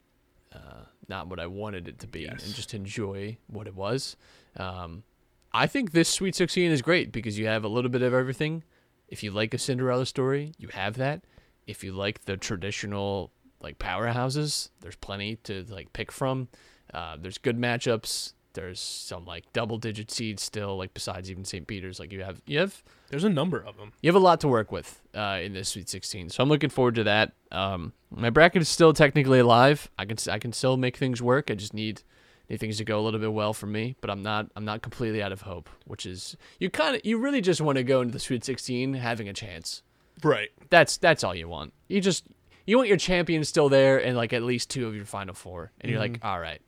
[0.54, 2.46] uh, not what I wanted it to be, Yes.
[2.46, 4.16] and just enjoy what it was.
[4.58, 5.04] Um,
[5.52, 8.64] I think this Sweet 16 is great because you have a little bit of everything.
[9.08, 11.24] If you like a Cinderella story, you have that.
[11.66, 13.32] If you like the traditional
[13.62, 16.48] like powerhouses, there's plenty to like pick from.
[16.94, 18.34] Uh, there's good matchups.
[18.60, 21.66] There's some like double digit seeds still, like besides even St.
[21.66, 21.98] Peter's.
[21.98, 23.94] Like you have you have There's a number of them.
[24.02, 26.30] you have a lot to work with uh, in this Sweet 16.
[26.30, 27.32] So I'm looking forward to that.
[27.52, 29.90] Um, my bracket is still technically alive.
[29.98, 31.50] I can I can still make things work.
[31.50, 32.02] I just need
[32.50, 33.96] need things to go a little bit well for me.
[34.02, 35.70] But I'm not I'm not completely out of hope.
[35.86, 38.96] Which is you kind of you really just want to go into the Sweet 16
[38.96, 39.84] having a chance.
[40.22, 40.50] Right.
[40.70, 41.72] That's that's all you want.
[41.88, 42.26] You just
[42.66, 45.72] you want your champion still there and like at least two of your final four,
[45.80, 46.62] and you're like, all right,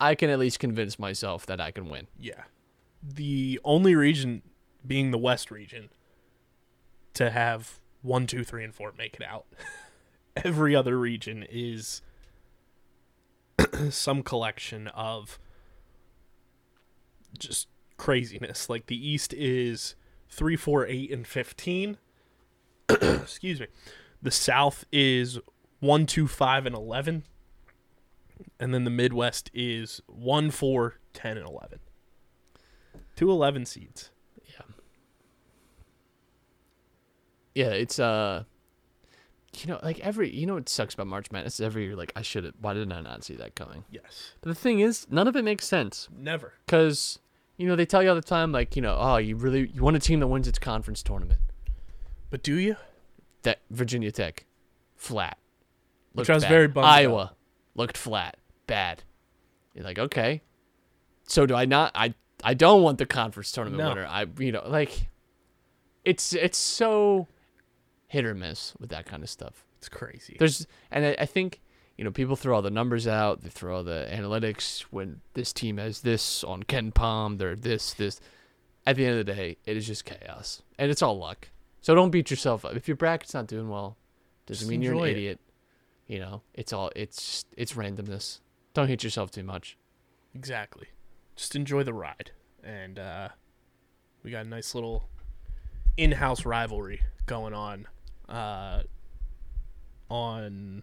[0.00, 2.06] I can at least convince myself that I can win.
[2.18, 2.44] Yeah.
[3.02, 4.42] The only region
[4.86, 5.90] being the West region
[7.14, 9.46] to have one, two, three, and four make it out.
[10.44, 12.02] Every other region is
[13.90, 15.38] some collection of
[17.38, 18.68] just craziness.
[18.68, 19.94] Like the East is
[20.28, 21.98] three, four, eight, and fifteen.
[22.88, 23.66] Excuse me.
[24.22, 25.38] The South is
[25.80, 27.24] one, two, five, and eleven.
[28.58, 31.78] And then the Midwest is 1, 4, 10, and 11.
[33.16, 34.10] Two 11 seeds.
[34.46, 34.62] Yeah,
[37.54, 38.44] Yeah, it's uh
[39.58, 42.12] you know, like every you know what sucks about March Madness is every year like
[42.16, 43.84] I should have why didn't I not see that coming?
[43.90, 44.32] Yes.
[44.40, 46.54] But the thing is, none of it makes sense Never.
[46.66, 47.18] cuz
[47.56, 49.82] you know, they tell you all the time like, you know, oh, you really you
[49.82, 51.40] want a team that wins its conference tournament.
[52.30, 52.76] But do you?
[53.42, 54.46] That Virginia Tech
[54.96, 55.36] flat.
[56.12, 56.48] Which I was bad.
[56.50, 57.36] very bummed about.
[57.80, 59.02] Looked flat, bad.
[59.74, 60.42] You're like, "Okay.
[61.26, 62.14] So do I not I
[62.44, 63.88] I don't want the conference tournament No.
[63.88, 64.06] winner.
[64.06, 65.08] I you know, like
[66.04, 67.26] it's it's so
[68.06, 69.64] hit or miss with that kind of stuff.
[69.78, 70.36] It's crazy.
[70.38, 71.60] There's and I, I think
[71.96, 75.52] you know people throw all the numbers out, they throw all the analytics when this
[75.52, 78.20] team has this on KenPom, they're this this.
[78.86, 81.48] At the end of the day, it is just chaos and it's all luck.
[81.82, 82.74] So don't beat yourself up.
[82.76, 83.96] If your bracket's not doing well,
[84.46, 85.38] doesn't Just mean you're an idiot.
[85.38, 85.49] it.
[86.10, 88.40] You know, it's all it's it's randomness.
[88.74, 89.78] Don't hit yourself too much.
[90.34, 90.88] exactly.
[91.36, 92.32] Just enjoy the ride.
[92.64, 93.28] And uh,
[94.24, 95.08] we got a nice little
[95.96, 97.86] in house rivalry going on
[98.28, 98.82] uh,
[100.10, 100.82] on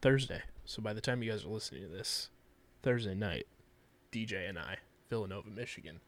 [0.00, 0.42] Thursday.
[0.64, 2.28] So by the time you guys are listening to this,
[2.84, 3.48] Thursday night,
[4.12, 4.76] DJ and I,
[5.10, 5.98] Villanova, Michigan.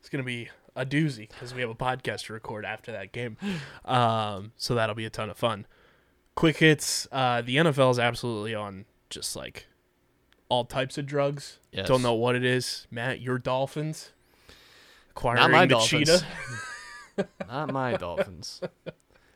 [0.00, 3.36] It's gonna be a doozy because we have a podcast to record after that game.
[3.84, 5.66] Um, so that'll be a ton of fun.
[6.36, 7.08] Quick hits.
[7.10, 9.66] Uh, the NFL is absolutely on just like
[10.48, 11.58] all types of drugs.
[11.72, 11.88] Yes.
[11.88, 12.86] Don't know what it is.
[12.90, 14.12] Matt, your Dolphins
[15.10, 16.08] acquiring Not my the Dolphins.
[17.18, 17.28] cheetah.
[17.48, 18.60] Not my Dolphins.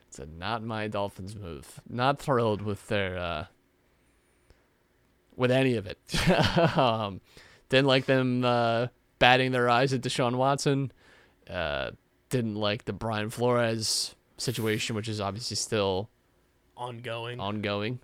[0.07, 1.79] It's a not my Dolphins move.
[1.89, 3.45] Not thrilled with their uh
[5.35, 5.97] with any of it.
[6.77, 7.21] um,
[7.69, 8.87] didn't like them uh,
[9.19, 10.91] batting their eyes at Deshaun Watson.
[11.49, 11.91] Uh,
[12.29, 16.09] didn't like the Brian Flores situation, which is obviously still
[16.81, 17.39] Ongoing.
[17.39, 17.99] ongoing.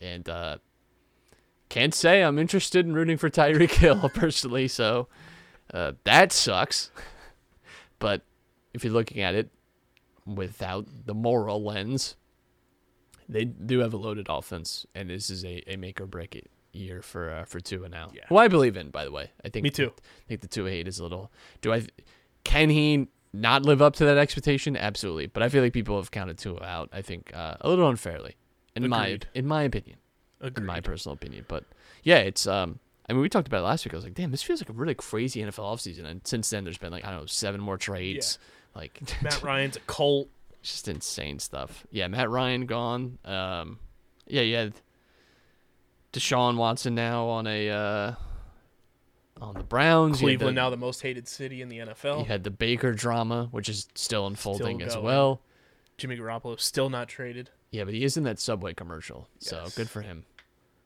[0.00, 0.58] And uh,
[1.68, 5.08] can't say I'm interested in rooting for Tyreek Hill personally, so
[5.72, 6.90] uh, that sucks.
[7.98, 8.22] but
[8.72, 9.50] if you're looking at it
[10.26, 12.16] without the moral lens,
[13.28, 16.50] they do have a loaded offense, and this is a, a make or break it
[16.72, 18.10] year for uh, for Tua now.
[18.14, 18.22] Yeah.
[18.28, 19.30] Who I believe in, by the way.
[19.44, 19.92] I think Me too.
[19.96, 21.30] I think the Tua hate is a little.
[21.60, 21.86] Do I?
[22.42, 24.76] Can he not live up to that expectation?
[24.76, 26.88] Absolutely, but I feel like people have counted Tua out.
[26.92, 28.36] I think uh, a little unfairly,
[28.76, 29.98] in my in my opinion
[30.40, 30.62] Agreed.
[30.62, 31.44] in my personal opinion.
[31.48, 31.64] But
[32.02, 32.78] yeah, it's um
[33.08, 33.92] I mean we talked about it last week.
[33.94, 36.04] I was like, damn, this feels like a really crazy NFL offseason.
[36.04, 38.38] And since then there's been like, I don't know, seven more trades.
[38.74, 40.28] Like Matt Ryan's a Colt.
[40.62, 41.86] just insane stuff.
[41.90, 43.18] Yeah, Matt Ryan gone.
[43.24, 43.78] Um
[44.26, 44.74] yeah, you had
[46.12, 48.12] Deshaun Watson now on a uh
[49.40, 50.20] on the Browns.
[50.20, 52.20] Cleveland the- now the most hated city in the NFL.
[52.20, 55.40] You had the Baker drama, which is still unfolding as well.
[55.98, 57.50] Jimmy Garoppolo still not traded.
[57.70, 60.24] Yeah, but he is in that Subway commercial, so good for him.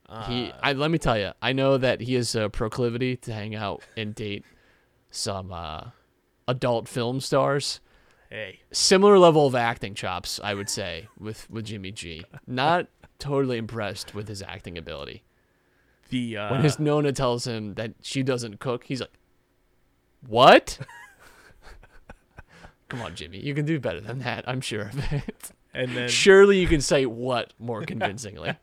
[0.09, 3.33] Uh, he, I let me tell you, I know that he has a proclivity to
[3.33, 4.45] hang out and date
[5.11, 5.89] some uh,
[6.47, 7.81] adult film stars.
[8.31, 12.25] hey, Similar level of acting chops, I would say, with with Jimmy G.
[12.47, 12.87] Not
[13.19, 15.25] totally impressed with his acting ability.
[16.09, 19.13] The uh, When his Nona tells him that she doesn't cook, he's like,
[20.27, 20.79] "What?"
[22.89, 24.45] Come on, Jimmy, you can do better than that.
[24.49, 25.51] I'm sure of it.
[25.75, 28.55] and then Surely you can say what more convincingly.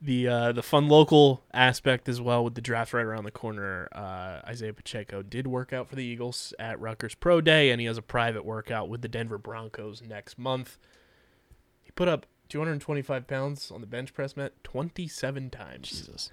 [0.00, 3.88] the uh, the fun local aspect as well with the draft right around the corner.
[3.92, 7.86] Uh, Isaiah Pacheco did work out for the Eagles at Rutgers Pro Day, and he
[7.86, 10.78] has a private workout with the Denver Broncos next month.
[11.82, 16.30] He put up 225 pounds on the bench press mat 27 times Jesus.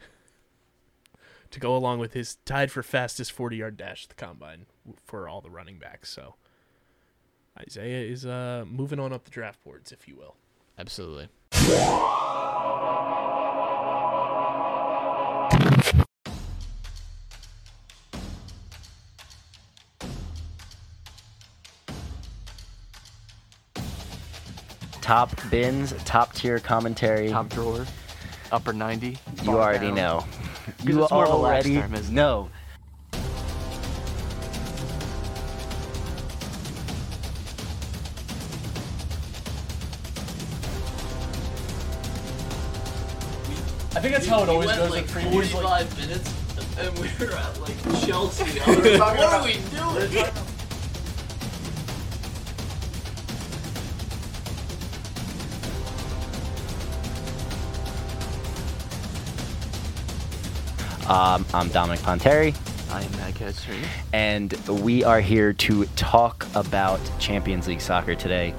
[1.52, 4.66] to go along with his tied for fastest 40 yard dash at the combine
[5.04, 6.10] for all the running backs.
[6.10, 6.36] So
[7.60, 10.36] Isaiah is uh, moving on up the draft boards, if you will.
[10.78, 11.30] Absolutely.
[25.06, 27.30] Top bins, top tier commentary.
[27.30, 27.86] top drawer,
[28.52, 29.20] upper 90.
[29.44, 29.96] you already down.
[29.96, 30.26] know.
[30.80, 32.16] 'Cause You it's more of a already term, isn't it?
[32.16, 32.50] know.
[43.96, 45.64] I think that's how it always goes at previews.
[45.64, 46.34] Like, minutes,
[46.80, 48.44] and we were at like Chelsea.
[48.60, 50.26] what are we doing?
[61.08, 62.56] Um, I'm Dominic Ponteri,
[62.92, 63.78] I am Matt Kestry.
[64.12, 64.52] and
[64.82, 68.56] we are here to talk about Champions League soccer today.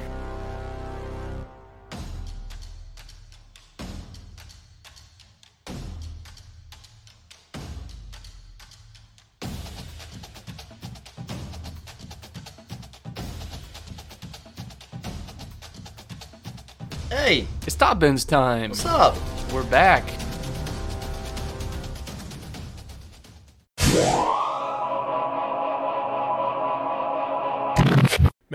[17.10, 18.70] Hey, it's Top Bins time.
[18.70, 19.16] What's up?
[19.52, 20.04] We're back.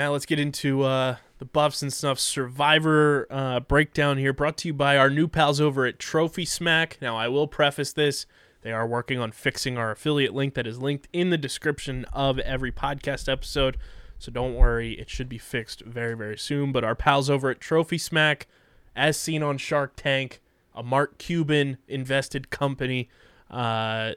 [0.02, 4.70] Matt, let's get into uh, the Buffs and Snuff Survivor uh, breakdown here, brought to
[4.70, 6.98] you by our new pals over at Trophy Smack.
[7.00, 8.26] Now, I will preface this.
[8.64, 12.40] They are working on fixing our affiliate link that is linked in the description of
[12.40, 13.78] every podcast episode.
[14.18, 16.72] So don't worry, it should be fixed very, very soon.
[16.72, 18.48] But our pals over at Trophy Smack,
[18.96, 20.42] as seen on Shark Tank,
[20.74, 23.08] a Mark Cuban invested company,
[23.52, 24.14] uh,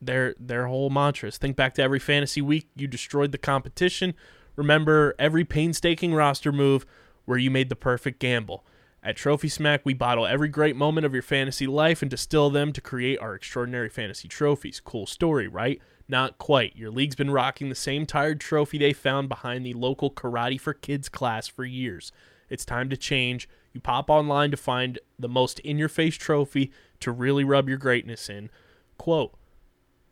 [0.00, 4.14] their their whole mantra is think back to every fantasy week you destroyed the competition.
[4.56, 6.86] Remember every painstaking roster move
[7.24, 8.64] where you made the perfect gamble.
[9.04, 12.72] At Trophy Smack, we bottle every great moment of your fantasy life and distill them
[12.72, 14.80] to create our extraordinary fantasy trophies.
[14.80, 15.80] Cool story, right?
[16.06, 16.76] Not quite.
[16.76, 20.72] Your league's been rocking the same tired trophy they found behind the local Karate for
[20.72, 22.12] Kids class for years.
[22.48, 23.48] It's time to change.
[23.72, 27.78] You pop online to find the most in your face trophy to really rub your
[27.78, 28.50] greatness in.
[28.98, 29.34] Quote,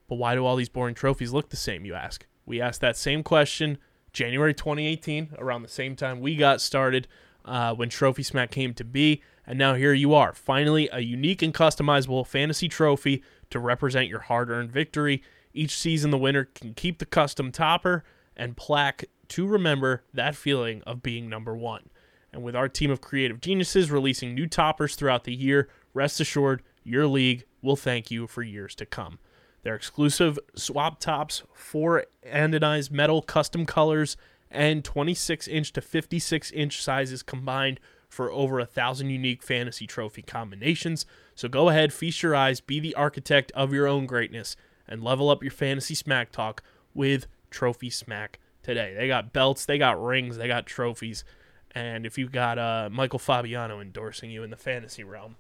[0.08, 2.26] but why do all these boring trophies look the same, you ask?
[2.44, 3.78] We asked that same question
[4.12, 7.06] January 2018, around the same time we got started
[7.44, 9.22] uh, when Trophy Smack came to be.
[9.46, 14.20] And now here you are, finally a unique and customizable fantasy trophy to represent your
[14.20, 15.22] hard earned victory.
[15.52, 18.04] Each season, the winner can keep the custom topper
[18.36, 21.90] and plaque to remember that feeling of being number one.
[22.32, 26.62] And with our team of creative geniuses releasing new toppers throughout the year, rest assured
[26.84, 29.18] your league will thank you for years to come.
[29.62, 34.16] Their exclusive swap tops, four anodized metal custom colors,
[34.50, 40.22] and 26 inch to 56 inch sizes combined for over a thousand unique fantasy trophy
[40.22, 41.06] combinations.
[41.34, 44.56] So go ahead, feast your eyes, be the architect of your own greatness,
[44.88, 48.94] and level up your fantasy smack talk with Trophy Smack today.
[48.96, 51.24] They got belts, they got rings, they got trophies.
[51.72, 55.36] And if you've got uh, Michael Fabiano endorsing you in the fantasy realm,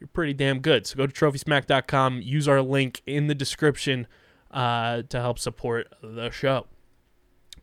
[0.00, 0.86] you're pretty damn good.
[0.86, 4.06] So go to trophysmack.com, use our link in the description
[4.50, 6.66] uh, to help support the show.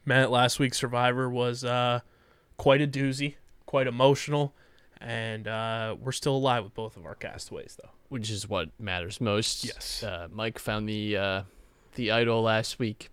[0.05, 1.99] Matt, last week's Survivor was uh,
[2.57, 4.55] quite a doozy, quite emotional,
[4.99, 7.91] and uh, we're still alive with both of our castaways, though.
[8.09, 9.63] which is what matters most.
[9.63, 10.01] Yes.
[10.03, 11.41] Uh, Mike found the uh,
[11.95, 13.09] the idol last week.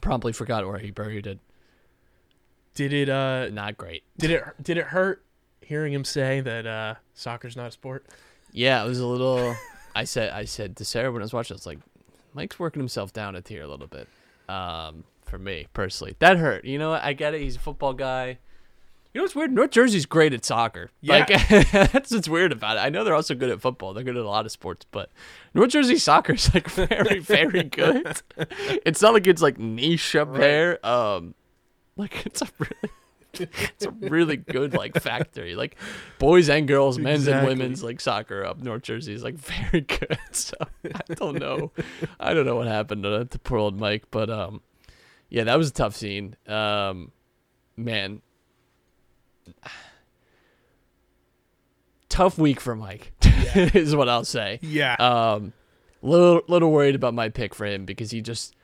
[0.00, 1.38] Promptly forgot where he buried it.
[2.74, 3.08] Did it?
[3.08, 4.02] Uh, Not great.
[4.18, 4.42] did it?
[4.62, 5.24] Did it hurt
[5.64, 8.06] hearing him say that uh, soccer's not a sport?
[8.52, 9.54] Yeah, it was a little.
[9.94, 11.78] I said I said to Sarah when I was watching, I was like,
[12.32, 14.08] Mike's working himself down a tier a little bit.
[14.48, 16.64] Um, for me personally, that hurt.
[16.64, 17.02] You know, what?
[17.02, 17.40] I get it.
[17.40, 18.38] He's a football guy.
[19.14, 19.52] You know what's weird?
[19.52, 20.90] North Jersey's great at soccer.
[21.00, 21.24] Yeah.
[21.28, 21.48] Like
[21.92, 22.80] that's what's weird about it.
[22.80, 23.94] I know they're also good at football.
[23.94, 25.08] They're good at a lot of sports, but
[25.54, 28.20] North Jersey soccer is like very, very good.
[28.36, 30.84] it's not like it's like niche up there.
[30.84, 31.34] Um,
[31.96, 32.92] like it's a really,
[33.40, 35.54] it's a really good like factory.
[35.54, 35.76] Like
[36.18, 40.18] boys and girls, men's and women's like soccer up North Jersey is like very good.
[40.32, 41.72] So I don't know,
[42.20, 44.60] I don't know what happened to, to poor old Mike, but um,
[45.28, 46.36] yeah, that was a tough scene.
[46.46, 47.12] Um,
[47.76, 48.22] man,
[52.08, 53.12] tough week for Mike
[53.54, 54.60] is what I'll say.
[54.62, 54.94] Yeah.
[54.94, 55.52] Um,
[56.02, 58.54] little little worried about my pick for him because he just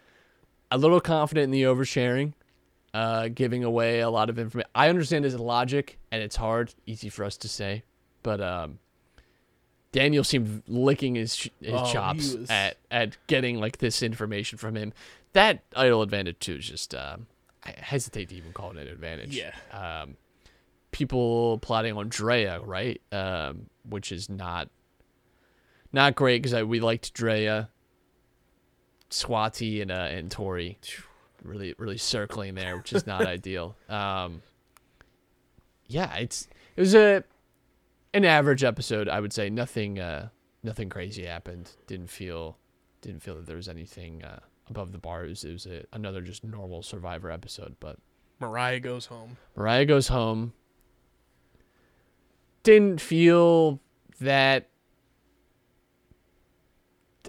[0.71, 2.35] a little confident in the oversharing,
[2.95, 4.69] uh, giving away a lot of information.
[4.75, 7.85] I understand his logic and it's hard, easy for us to say,
[8.23, 8.79] but um,
[9.93, 14.77] Daniel seemed licking his his Oh, chops was- at at getting like this information from
[14.77, 14.93] him.
[15.33, 17.27] That idol advantage too is just um,
[17.65, 19.37] I hesitate to even call it an advantage.
[19.37, 19.53] Yeah.
[19.73, 20.17] Um,
[20.91, 23.01] people plotting on Drea, right?
[23.13, 24.69] Um, which is not
[25.93, 27.69] not great because we liked Drea,
[29.11, 30.79] Swati, and uh, and Tori,
[31.43, 33.77] really really circling there, which is not ideal.
[33.89, 34.43] Um,
[35.87, 37.25] yeah, it's it was a
[38.15, 39.51] an average episode, I would say.
[39.51, 40.29] Nothing uh,
[40.63, 41.71] nothing crazy happened.
[41.87, 42.57] Didn't feel
[43.03, 45.25] didn't feel that there was anything uh, above the bar.
[45.25, 47.99] It was, it was a, another just normal Survivor episode, but.
[48.41, 49.37] Marya goes home.
[49.55, 50.55] Marya goes home.
[52.63, 53.81] Didn't feel
[54.21, 54.69] that.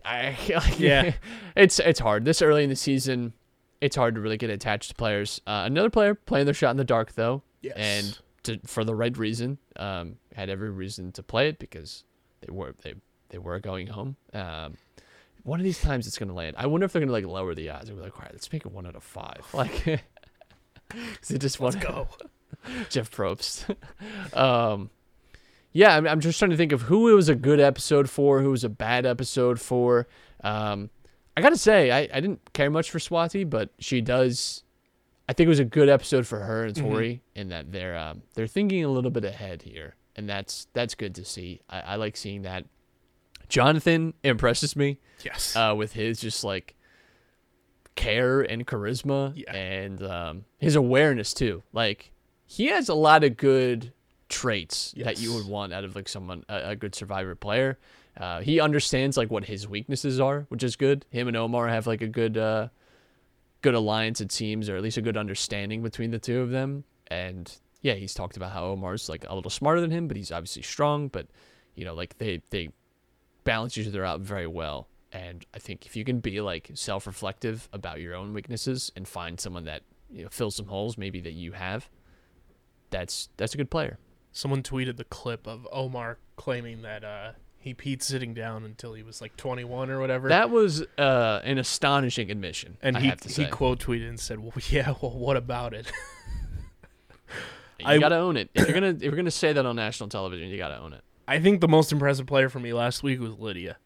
[0.06, 1.14] I like, Yeah.
[1.56, 3.34] it's it's hard this early in the season.
[3.82, 5.42] It's hard to really get attached to players.
[5.48, 7.74] Uh, another player playing their shot in the dark though, Yes.
[7.76, 9.58] and to, for the right reason.
[9.76, 12.04] Um, had every reason to play it because
[12.42, 12.94] they were they
[13.30, 14.16] they were going home.
[14.34, 14.78] Um,
[15.44, 16.56] one of these times it's gonna land.
[16.60, 17.88] I wonder if they're gonna like lower the odds.
[17.88, 19.42] They're like, all right, let's make it one out of five.
[19.54, 19.88] Like,
[21.30, 21.80] it just one?
[21.80, 22.08] Go.
[22.90, 23.76] Jeff Probst.
[24.38, 24.90] um,
[25.74, 28.42] yeah, I'm, I'm just trying to think of who it was a good episode for,
[28.42, 30.08] who was a bad episode for.
[30.44, 30.90] Um,
[31.38, 34.64] I gotta say, I, I didn't care much for Swati, but she does.
[35.30, 38.22] I think it was a good episode for her and Tori in that they're um,
[38.36, 41.62] they're thinking a little bit ahead here, and that's that's good to see.
[41.70, 42.66] I, I like seeing that.
[43.48, 45.56] Jonathan impresses me Yes.
[45.58, 46.76] uh, with his just like
[47.96, 49.54] care and charisma Yeah.
[49.54, 51.64] and um, his awareness too.
[51.74, 52.12] Like
[52.46, 53.94] he has a lot of good
[54.30, 57.78] traits that you would want out of like someone a, a good survivor player.
[58.18, 61.06] Uh, he understands like what his weaknesses are, which is good.
[61.10, 62.68] Him and Omar have like a good uh,
[63.62, 66.84] good alliance it seems, or at least a good understanding between the two of them.
[67.08, 67.52] And
[67.82, 70.62] yeah, he's talked about how Omar's like a little smarter than him, but he's obviously
[70.62, 71.08] strong.
[71.08, 71.28] But
[71.76, 72.70] you know, like they they
[73.44, 74.88] balance each other out very well.
[75.14, 79.40] And I think if you can be like self-reflective about your own weaknesses and find
[79.40, 81.90] someone that you know fills some holes maybe that you have,
[82.90, 83.98] that's that's a good player.
[84.32, 87.32] Someone tweeted the clip of Omar claiming that uh,
[87.62, 90.30] he peed sitting down until he was like 21 or whatever.
[90.30, 92.78] That was uh, an astonishing admission.
[92.82, 93.44] and I he have to say.
[93.46, 95.92] he quote tweeted and said, "Well, yeah, well, what about it?"
[97.80, 98.50] you I- gotta own it.
[98.54, 101.02] If you're gonna if you're gonna say that on national television, you gotta own it.
[101.28, 103.78] I think the most impressive player for me last week was Lydia.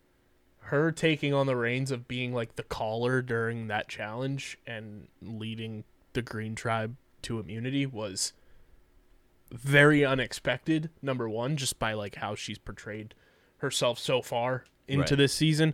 [0.59, 5.83] Her taking on the reins of being like the caller during that challenge and leading
[6.13, 8.33] the Green Tribe to immunity was
[9.51, 10.89] very unexpected.
[11.03, 13.13] Number one, just by like how she's portrayed
[13.65, 15.17] herself so far into Right.
[15.17, 15.73] this season,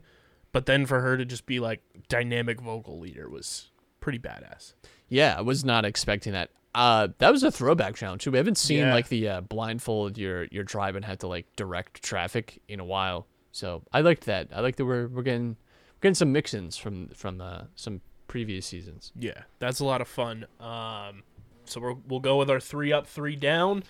[0.51, 3.69] but then for her to just be like dynamic vocal leader was
[3.99, 4.73] pretty badass.
[5.09, 6.49] Yeah, I was not expecting that.
[6.73, 8.31] Uh, that was a throwback challenge too.
[8.31, 8.93] We haven't seen Yeah.
[8.93, 12.85] like the uh, blindfold your your drive and have to like direct traffic in a
[12.85, 13.27] while.
[13.51, 14.47] So I liked that.
[14.55, 18.65] I like that we're we're getting we're getting some mix-ins from from uh, some previous
[18.65, 19.11] seasons.
[19.19, 20.45] Yeah, that's a lot of fun.
[20.61, 21.23] Um,
[21.65, 23.83] so we're, we'll go with our three up, three down.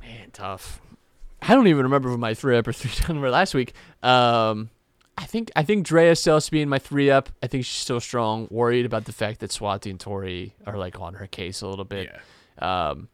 [0.00, 0.80] Man, tough.
[1.42, 3.74] I don't even remember my three up or three down were last week.
[4.02, 4.70] Um,
[5.18, 7.28] I think I think Drea still has to be in my three up.
[7.42, 8.48] I think she's still strong.
[8.50, 11.84] Worried about the fact that Swati and Tori are like on her case a little
[11.84, 12.10] bit.
[12.58, 13.08] Um,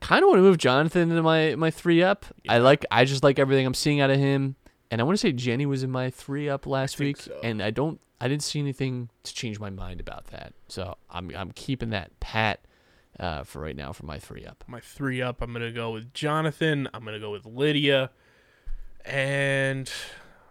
[0.00, 2.26] kind of want to move Jonathan into my my three up.
[2.48, 4.56] I like I just like everything I'm seeing out of him.
[4.90, 7.38] And I want to say Jenny was in my three up last week, so.
[7.42, 10.52] and I don't I didn't see anything to change my mind about that.
[10.68, 12.60] So I'm I'm keeping that pat
[13.20, 14.64] uh, for right now for my three up.
[14.66, 16.88] My three up, I'm gonna go with Jonathan.
[16.94, 18.10] I'm gonna go with Lydia,
[19.04, 19.90] and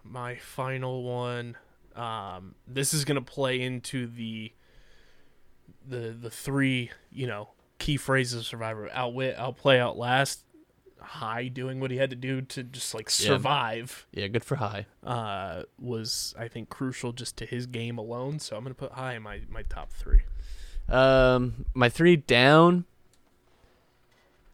[0.03, 1.57] my final one.
[1.95, 4.53] Um, this is gonna play into the
[5.87, 7.49] the the three you know
[7.79, 10.45] key phrases of Survivor: outwit, outplay, outlast.
[11.03, 13.29] Hai doing what he had to do to just like Yeah.
[13.31, 14.05] survive.
[14.11, 14.85] Yeah, good for Hai.
[15.03, 18.37] uh, was I think crucial just to his game alone.
[18.37, 20.21] So I'm gonna put Hai in my my top three.
[20.91, 22.85] Um, my three down.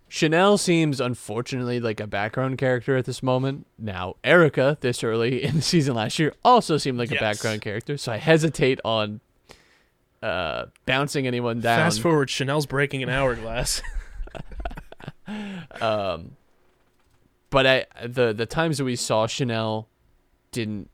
[0.09, 3.67] Chanel seems unfortunately like a background character at this moment.
[3.77, 7.19] Now, Erika, this early in the season last year, also seemed like Yes.
[7.19, 9.19] a background character, so I hesitate on
[10.23, 11.77] uh bouncing anyone down.
[11.79, 13.81] Fast forward, Chanel's breaking an hourglass.
[15.81, 16.38] Um,
[17.49, 19.89] but I the the times that we saw Chanel
[20.53, 20.89] didn't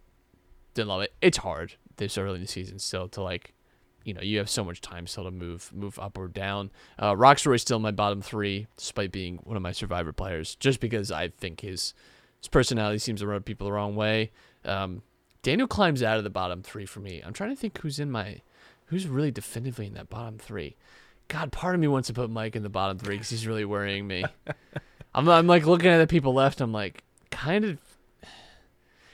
[0.74, 1.14] didn't love it.
[1.22, 3.54] It's hard this early in the season still to like,
[4.04, 6.72] you know, you have so much time still to move move up or down.
[7.00, 10.80] Uh, Rocksroy's still in my bottom three, despite being one of my Survivor players, just
[10.80, 11.94] because I think his
[12.40, 14.32] his personality seems to rub people the wrong way.
[14.66, 15.02] Um,
[15.42, 17.22] Daniel climbs out of the bottom three for me.
[17.26, 18.42] I'm trying to think who's in my
[18.88, 20.76] who's really definitively in that bottom three.
[21.28, 23.66] God, part of me wants to put Mike in the bottom three because he's really
[23.66, 24.24] worrying me.
[25.16, 26.62] I'm, I'm like looking at the people left.
[26.62, 27.78] I'm like, kind of.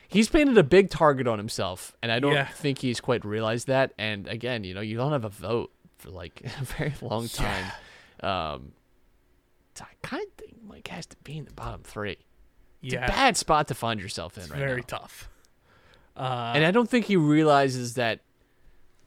[0.09, 2.45] He's painted a big target on himself, and I don't Yeah.
[2.47, 3.93] think he's quite realized that.
[3.97, 7.65] And again, you know, you don't have a vote for like a very long time.
[8.21, 8.71] Um,
[9.79, 12.17] I kind of think Mike has to be in the bottom three.
[12.81, 14.85] It's yeah, a bad spot to find yourself in it's right very now.
[14.87, 15.29] tough.
[16.17, 18.19] Uh, and I don't think he realizes that.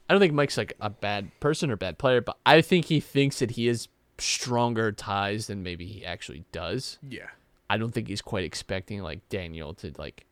[0.09, 3.01] I don't think Mike's like a bad person or bad player, but I think he
[3.01, 3.89] thinks that he has
[4.19, 6.99] stronger ties than maybe he actually does.
[7.07, 7.29] yeah,
[7.69, 10.25] I don't think he's quite expecting like Daniel to like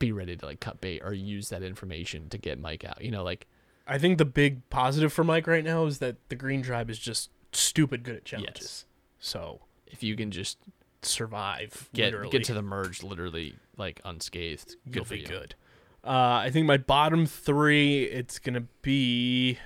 [0.00, 3.00] be ready to like cut bait or use that information to get Mike out.
[3.00, 3.46] You know, like
[3.86, 6.98] I think the big positive for Mike right now is that the Green Tribe is
[6.98, 8.56] just stupid good at challenges.
[8.62, 8.84] Yes.
[9.20, 10.58] So if you can just
[11.02, 15.26] survive, get literally, get to the merge literally like unscathed, good you'll for be you.
[15.26, 15.54] good.
[16.02, 19.58] Uh, I think my bottom three, it's gonna be.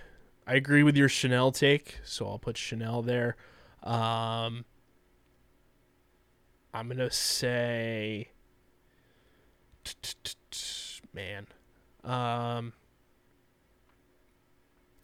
[0.46, 3.36] I agree with your Chanel take, so I'll put Chanel there.
[3.82, 4.64] Um,
[6.74, 8.28] I'm gonna say,
[11.12, 11.46] man,
[12.02, 12.72] um,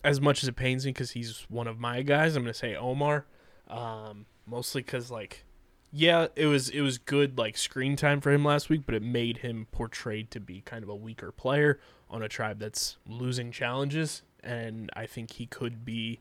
[0.04, 2.74] as much as it pains me because he's one of my guys, I'm gonna say
[2.74, 3.26] Omar.
[3.68, 5.44] Um, mostly because like
[5.92, 9.02] yeah, it was it was good like screen time for him last week, but it
[9.02, 13.50] made him portrayed to be kind of a weaker player on a tribe that's losing
[13.50, 16.20] challenges, and I think he could be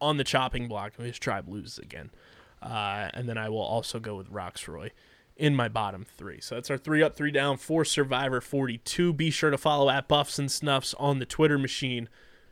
[0.00, 2.10] on the chopping block if his tribe loses again.
[2.60, 4.90] Uh, and then I will also go with Rocksroy
[5.36, 6.40] in my bottom three.
[6.40, 9.12] So that's our three up, three down for Survivor 42.
[9.12, 12.08] Be sure to follow at Buffs and Snuffs on the Twitter machine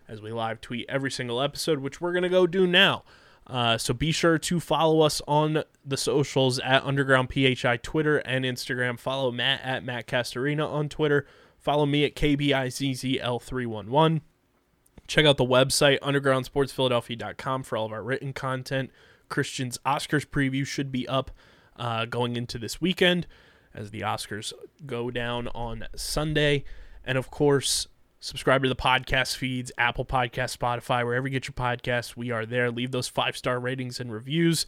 [0.09, 3.05] as we live tweet every single episode, which we're going to go do now.
[3.47, 8.45] Uh, so be sure to follow us on the socials at Underground PHI Twitter and
[8.45, 8.99] Instagram.
[8.99, 11.27] Follow Matt at Matt Castorina on Twitter.
[11.59, 14.21] Follow me at KBIZZL311.
[15.09, 18.91] Check out the website, undergroundsportsphiladelphia.com, for all of our written content.
[19.29, 21.31] Christian's Oscars preview should be up
[21.83, 23.27] uh, going into this weekend
[23.75, 24.53] as the Oscars
[24.87, 26.63] go down on Sunday.
[27.05, 27.89] And of course,
[28.21, 32.17] subscribe to the podcast feeds, Apple Podcast, Spotify, wherever you get your podcasts.
[32.17, 32.71] We are there.
[32.71, 34.65] Leave those five star ratings and reviews.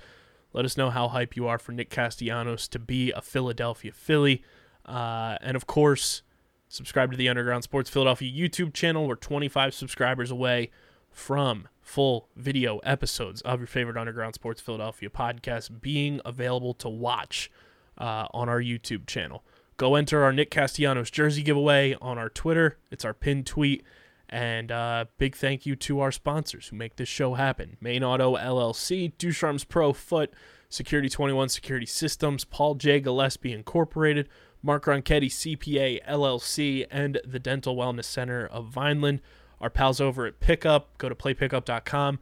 [0.53, 4.43] Let us know how hype you are for Nick Castellanos to be a Philadelphia Philly.
[4.85, 6.23] Uh, and of course,
[6.69, 9.07] subscribe to the Underground Sports Philadelphia YouTube channel.
[9.07, 10.73] We're 25 subscribers away
[11.13, 17.51] from full video episodes of your favorite Underground Sports Philadelphia podcast being available to watch
[17.99, 19.45] uh, on our YouTube channel.
[19.77, 22.79] Go enter our Nick Castellanos jersey giveaway on our Twitter.
[22.91, 23.85] It's our pinned tweet.
[24.29, 28.37] And uh, big thank you to our sponsors who make this show happen Main Auto
[28.37, 30.33] LLC, Ducharme's Pro Foot,
[30.69, 33.01] Security 21 Security Systems, Paul J.
[33.01, 34.29] Gillespie Incorporated,
[34.63, 39.21] Mark Ronchetti CPA LLC, and the Dental Wellness Center of Vineland.
[39.65, 40.99] Our pals over at Pickup.
[40.99, 42.19] Go to playpickup.com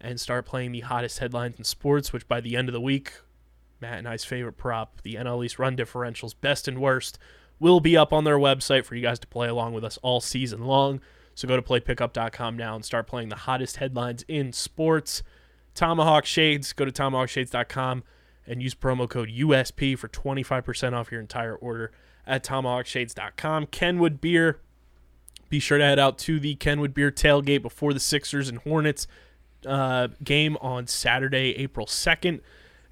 [0.00, 3.12] and start playing the hottest headlines in sports, which by the end of the week,
[3.82, 7.18] Matt and I's favorite prop, the NL East run differentials, best and worst,
[7.60, 10.22] will be up on their website for you guys to play along with us all
[10.22, 11.02] season long.
[11.34, 15.22] So go to playpickup.com now and start playing the hottest headlines in sports.
[15.74, 18.04] Tomahawk Shades, go to tomahawkshades.com
[18.46, 21.92] and use promo code USP for 25% off your entire order
[22.26, 23.66] at tomahawkshades.com.
[23.66, 24.60] Kenwood Beer,
[25.48, 29.06] be sure to head out to the Kenwood Beer tailgate before the Sixers and Hornets
[29.66, 32.40] uh, game on Saturday, April 2nd,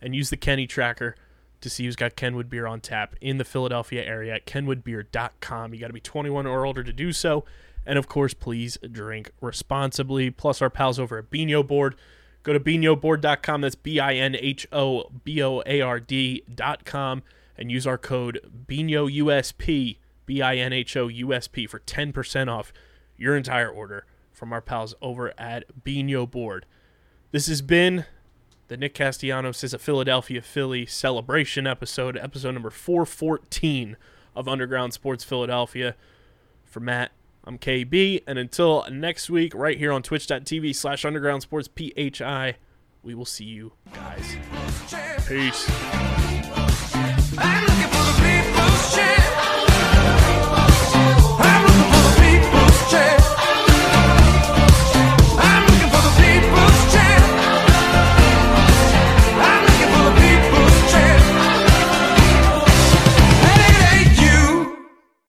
[0.01, 1.15] and use the Kenny tracker
[1.61, 5.75] to see who's got Kenwood Beer on tap in the Philadelphia area at kenwoodbeer.com.
[5.75, 7.45] You got to be 21 or older to do so.
[7.87, 10.31] And of course, please drink responsibly.
[10.31, 11.97] Plus, our pals over at Binho Board.
[12.43, 13.63] Go to binhoboard.com.
[13.63, 17.23] That's B I N H O B O A R D.com
[17.57, 21.81] and use our code Binho USP, B I N H O U S P, for
[21.81, 22.73] 10% off
[23.17, 26.67] your entire order from our pals over at Binho Board.
[27.31, 28.05] This has been
[28.69, 33.97] the Nick Castellanos is a Philadelphia Philly celebration episode, episode number 414
[34.35, 35.95] of Underground Sports Philadelphia.
[36.65, 37.13] For Matt,
[37.45, 42.57] I'm KB, and until next week, right here on twitch.tv slash underground sports PHI,
[43.03, 44.37] we will see you guys.
[45.29, 45.71] Peace.